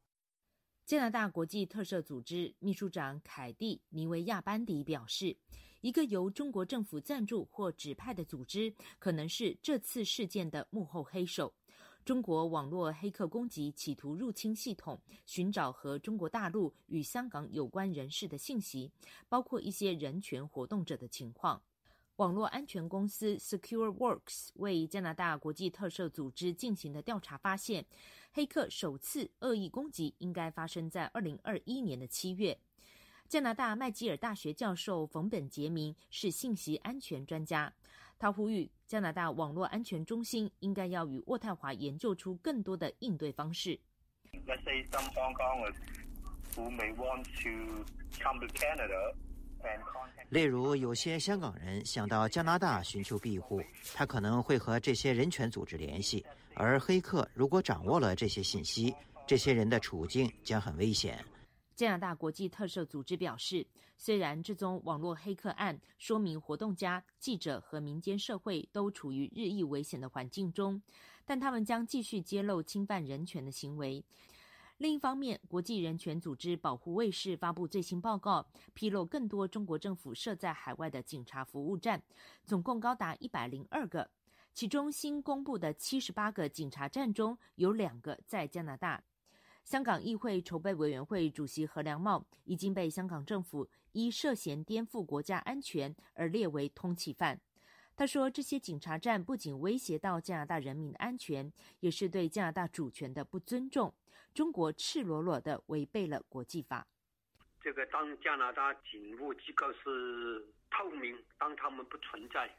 [0.87, 5.37] 加拿大国际特赦组织秘书长凯蒂·尼维亚班迪表示，
[5.81, 11.55] 一个由中国政府赞助或指派的组织可能是这次事件的幕后黑手。
[12.05, 18.91] 中国网络黑客攻击企图入侵系统，寻找和中国大陆与香港有关人士的信息，
[19.29, 21.63] 包括一些人权活动者的情况。
[22.17, 27.87] 网络安全公司 SecureWorks 为加拿大国际特赦组织进行的调查发现。
[28.33, 32.57] 黑客首次恶意攻击应该发生在二零二一年的七月。
[33.29, 37.73] 加拿大麦吉尔大学教授冯本杰明是信息安全专家，
[38.21, 43.81] 他呼吁加拿大网络安全中心应该要与渥太华研究出更多的应对方式。
[50.29, 53.63] 例如，有些香港人想到加拿大寻求庇护，
[53.95, 56.23] 他可能会和这些人权组织联系。
[56.53, 58.95] 而黑客如果掌握了这些信息，
[59.27, 61.25] 这些人的处境将很危险。
[61.81, 63.67] 加拿大国际特赦组织表示，
[63.97, 70.83] 虽然这宗网络黑客案说明活动家、记者和民间社会都处于日益危险的环境中，
[71.25, 74.05] 但他们将继续揭露侵犯人权的行为。
[74.77, 82.03] 另一方面，国际人权组织保护卫士发布最新报告，披露更多中国政府设在海外的警察服务站，
[82.45, 84.11] 总共高达一百零二个。
[84.53, 89.03] 其中新公布的七十八个警察站中有两个在加拿大。
[89.71, 97.41] 香港议会筹备委员会主席何良茂已经被香港政府依涉嫌颠覆国家安全而列为通缉犯。
[97.95, 103.95] 他说：“这些警察站不仅威胁到加拿大人民的安全，也是对加拿大主权的不尊重。
[104.35, 106.85] 中国赤裸裸的违背了国际法。
[107.63, 112.51] 这个当加拿大警务机构是透明，当他们不存在，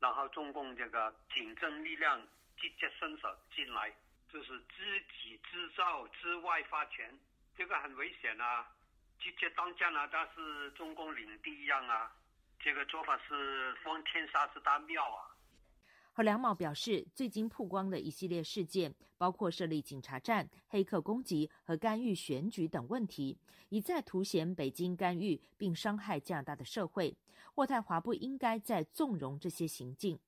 [0.00, 2.18] 然后中共这个警政力量
[2.56, 3.94] 直接伸手进来，
[4.34, 4.82] 就是自
[5.22, 7.08] 己制造、之外发权，
[7.56, 8.66] 这个很危险啊！
[9.20, 12.12] 直接当加拿大是中共领地一样啊！”
[12.58, 15.30] 这个做法是封天杀之大庙啊！
[16.12, 27.16] 何良茂表示，最近曝光的一系列事件，包括设立警察站、黑客攻击和干预选举等问题，一再凸显北京干预并伤害加拿大的社会。
[27.54, 30.18] 渥太华不应该再纵容这些行径。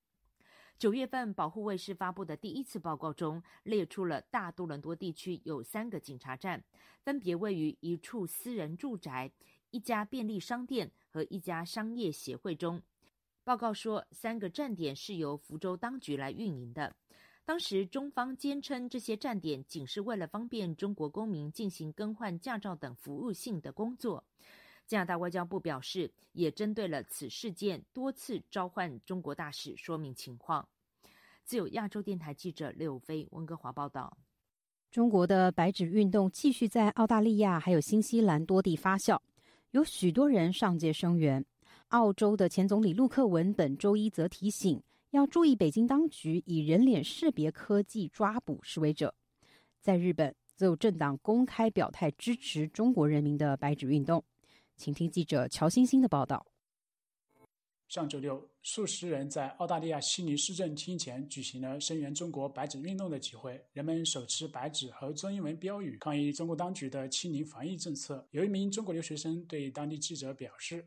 [0.79, 6.63] 九月份，保护卫士发布的第一次报告中，列出了大多伦多地区有三个警察站，
[7.03, 9.31] 分别位于一处私人住宅。
[9.71, 12.81] 一家便利商店和一家商业协会中，
[13.43, 16.95] 报告说，三个站点是由福州当局来运营的。
[17.43, 24.23] 当时中方坚称，这些站点仅是为了方便中国公民进行更换驾照等服务性的工作。
[24.87, 30.67] 加拿大外交部表示，也针对了此事件多次召唤中国大使说明情况。
[31.43, 34.17] 自有亚洲电台记者刘飞温哥华报道：
[34.89, 39.19] 中国的白纸运动继续在澳大利亚还有新西兰多地发酵。
[39.71, 41.45] 有许多人上街声援。
[41.89, 44.81] 澳洲的前总理陆克文本周一则提醒，
[45.11, 49.13] 要注意北京当局以人脸识别科技抓捕示威者。
[49.79, 54.23] 在日本，则有政党公开表态支持中国人民的白纸运动。
[54.77, 56.45] 请听记者乔欣欣的报道。
[57.87, 63.63] 上周六，数十人在澳大利亚悉尼市政厅前举行了声援中国白纸运动的集会。
[63.71, 68.27] 人们手持白纸和中英文标语，抗议中国当局的清零防疫政策。
[68.31, 70.85] 有一名中国留学生对当地记者表示：“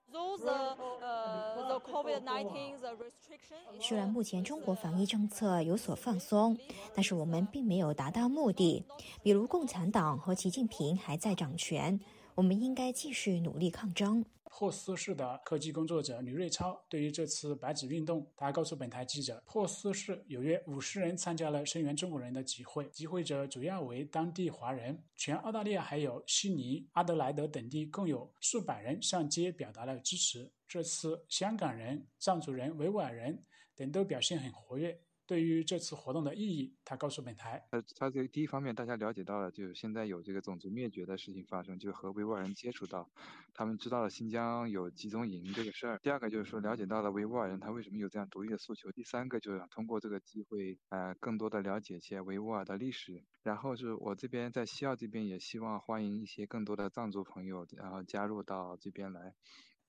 [3.80, 6.54] 虽然目前中国防疫政策有所放松，
[6.94, 8.84] 但是我们并没有达到目的。
[9.22, 11.98] 比如，共产党和习近平还在掌权，
[12.40, 24.98] 我们应该继续努力抗争。”珀斯市的科技工作者吕瑞超对于这次白纸运动，他告诉本台记者，珀斯市有约五十人参加了声援中国人的集会，集会者主要为当地华人。
[25.16, 30.50] 全澳大利亚还有悉尼、阿德莱德等地共有数百人上街表达了支持。
[30.66, 33.44] 这次香港人、藏族人、维吾尔人
[33.76, 34.98] 等都表现很活跃。
[35.30, 43.08] 对于这次活动的意义，他告诉本台：呃，他这第一方面，大家了解到了，就是现在有这个种族灭绝的事情发生，就和维吾尔人接触到，
[43.54, 46.00] 他们知道了新疆有集中营这个事儿。
[46.02, 48.90] 第二个就是说，了解到了维吾尔人他为什么有这样独立的诉求。
[48.90, 53.22] 第三个就是通过这个机会，呃，更多的了解一些维吾尔的历史。
[53.44, 59.32] 然后是我这边在西澳这边也希望欢迎一些更多的藏族朋友，然后加入到这边来。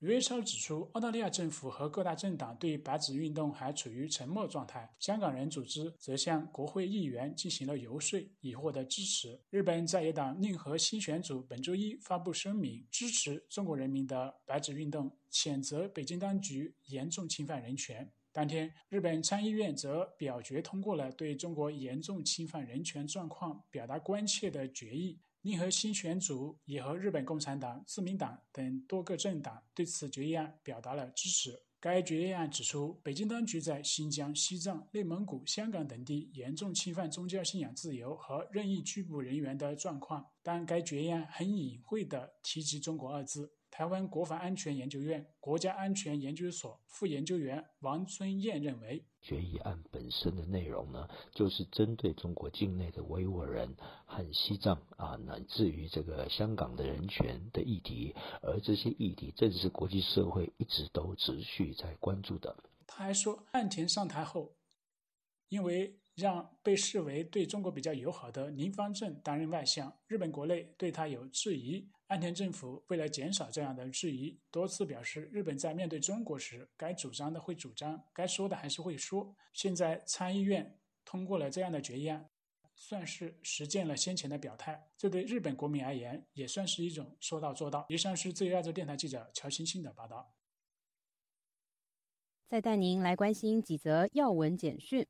[0.02, 4.92] 吕超指出，澳大利亚政府和各大政党对白纸运动还处于沉默状态。
[4.98, 9.40] 香港人组织则向国会议员进行了游说，以获得支持。
[9.48, 18.10] 日本在野党令和新选组本周一发布声明，支持中国人民的白纸运动，谴责北京当局严重侵犯人权。
[18.32, 25.20] 当天，日本参议院则表决通过了对中国严重侵犯人权状况表达关切的决议。
[25.42, 31.60] 联合新选组也和日本共产党、自民党等多个政党对此决议案表达了支持。
[31.80, 43.52] 该决议案指出，北京当局在新疆、西藏、内蒙古、香港等地严重侵犯宗教信仰自由和任意拘捕人员的状况，但该决议案很隐晦地提及“中国”二字。
[43.72, 62.54] 台湾国防安全研究院国家安全研究所副研究员王春燕认为，决议案本身的内容呢，就是针对中国境内的维吾尔人和西藏啊，乃至于这个香港的人权的议题，而这些议题正是国际社会一直都持续在关注的。
[62.86, 64.52] 他还说，岸田上台后，
[65.48, 71.88] 因为让被视为对中国比较友好的林方正担任外相，日本国内对他有质疑。
[72.12, 79.34] 岸田政府为了减少这样的质疑，多次表示，日本在面对中国时，该主张的会主张，该说的还是会说。
[79.54, 82.28] 现在参议院通过了这样的决议案，
[82.74, 84.90] 算是实践了先前的表态。
[84.98, 87.86] 这对日本国民而言，也算是一种说到做到。
[87.88, 90.34] 以上是自由亚洲电台记者乔欣欣的报道。
[92.46, 95.06] 再带您来关心几则要闻简讯。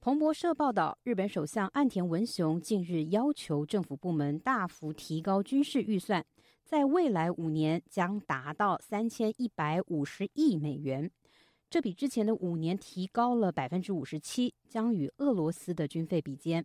[0.00, 6.24] 彭博社报道，日本首相岸田文雄近日要求政府部门大幅提高军事预算，
[6.64, 11.10] 在未来五年将达到三千一百五十亿美元，
[11.68, 16.64] 这比之前的五年提高了百分之五十七，将与俄罗斯的军费比肩。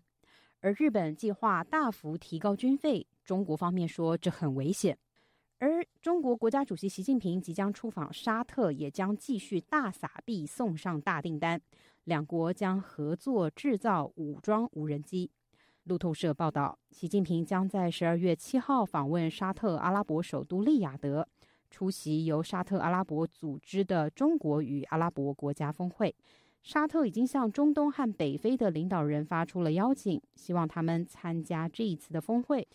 [0.62, 4.96] 而日本计划大幅提高军费，中国方面说这很危险。
[5.58, 11.60] 而中国国家主席习近平即将出访沙特，也将继续大撒币送上大订单，
[12.06, 15.32] 两国将合作制造武装无人机。
[15.86, 21.28] 路透社报道，习近平将在十二月七号访问沙特阿拉伯首都利雅得，
[21.70, 26.16] 出席由沙特阿拉伯组织的中国与阿拉伯国家峰会。
[26.62, 32.66] 沙特已经向中东和北非的领导人发出了邀请，希望他们参加这一次的峰会。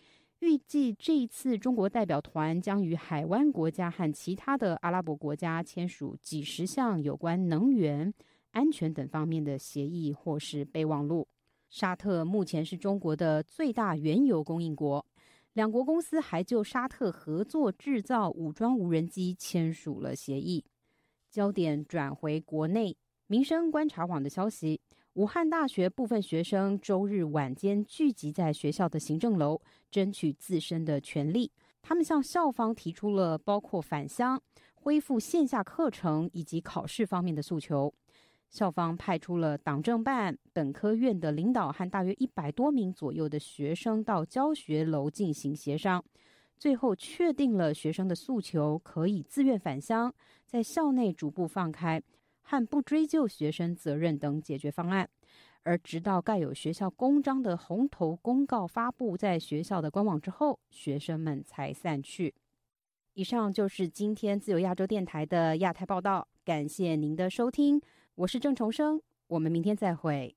[0.40, 8.12] 预计这一次中国代表团将与海湾国家和其他的阿拉伯国家签署几十项有关能源
[8.52, 11.26] 安全等方面的协议或是备忘录。
[11.70, 15.04] 沙特目前是中国的最大原油供应国，
[15.52, 20.64] 两国公司还就沙特合作制造武装无人机签署了协议。
[21.30, 22.96] 焦点转回国内，
[23.26, 24.80] 民生观察网的消息。
[25.14, 31.50] 武汉大学部分学生周日晚间聚集在学校的行政楼，争取自身的权利。
[31.82, 34.40] 他们向校方提出了包括返乡、
[34.74, 37.92] 恢复线下课程以及考试方面的诉求。
[38.50, 46.04] 校方派出了党政办、本科院的领导和大约一百多名左右的学生到教学楼进行协商，
[46.56, 50.12] 最后确定了学生的诉求可以自愿返乡，
[50.46, 52.02] 在校内逐步放开。
[52.50, 55.06] 和不追究学生责任等解决方案，
[55.64, 62.34] 而直到盖有学校公章的红头公告发布在学校的官网之后，学生们才散去。
[63.12, 67.78] 以上就是今天自由亚洲电台的亚太报道，感谢您的收听，
[68.18, 70.34] 我是郑重生，我们明天再会。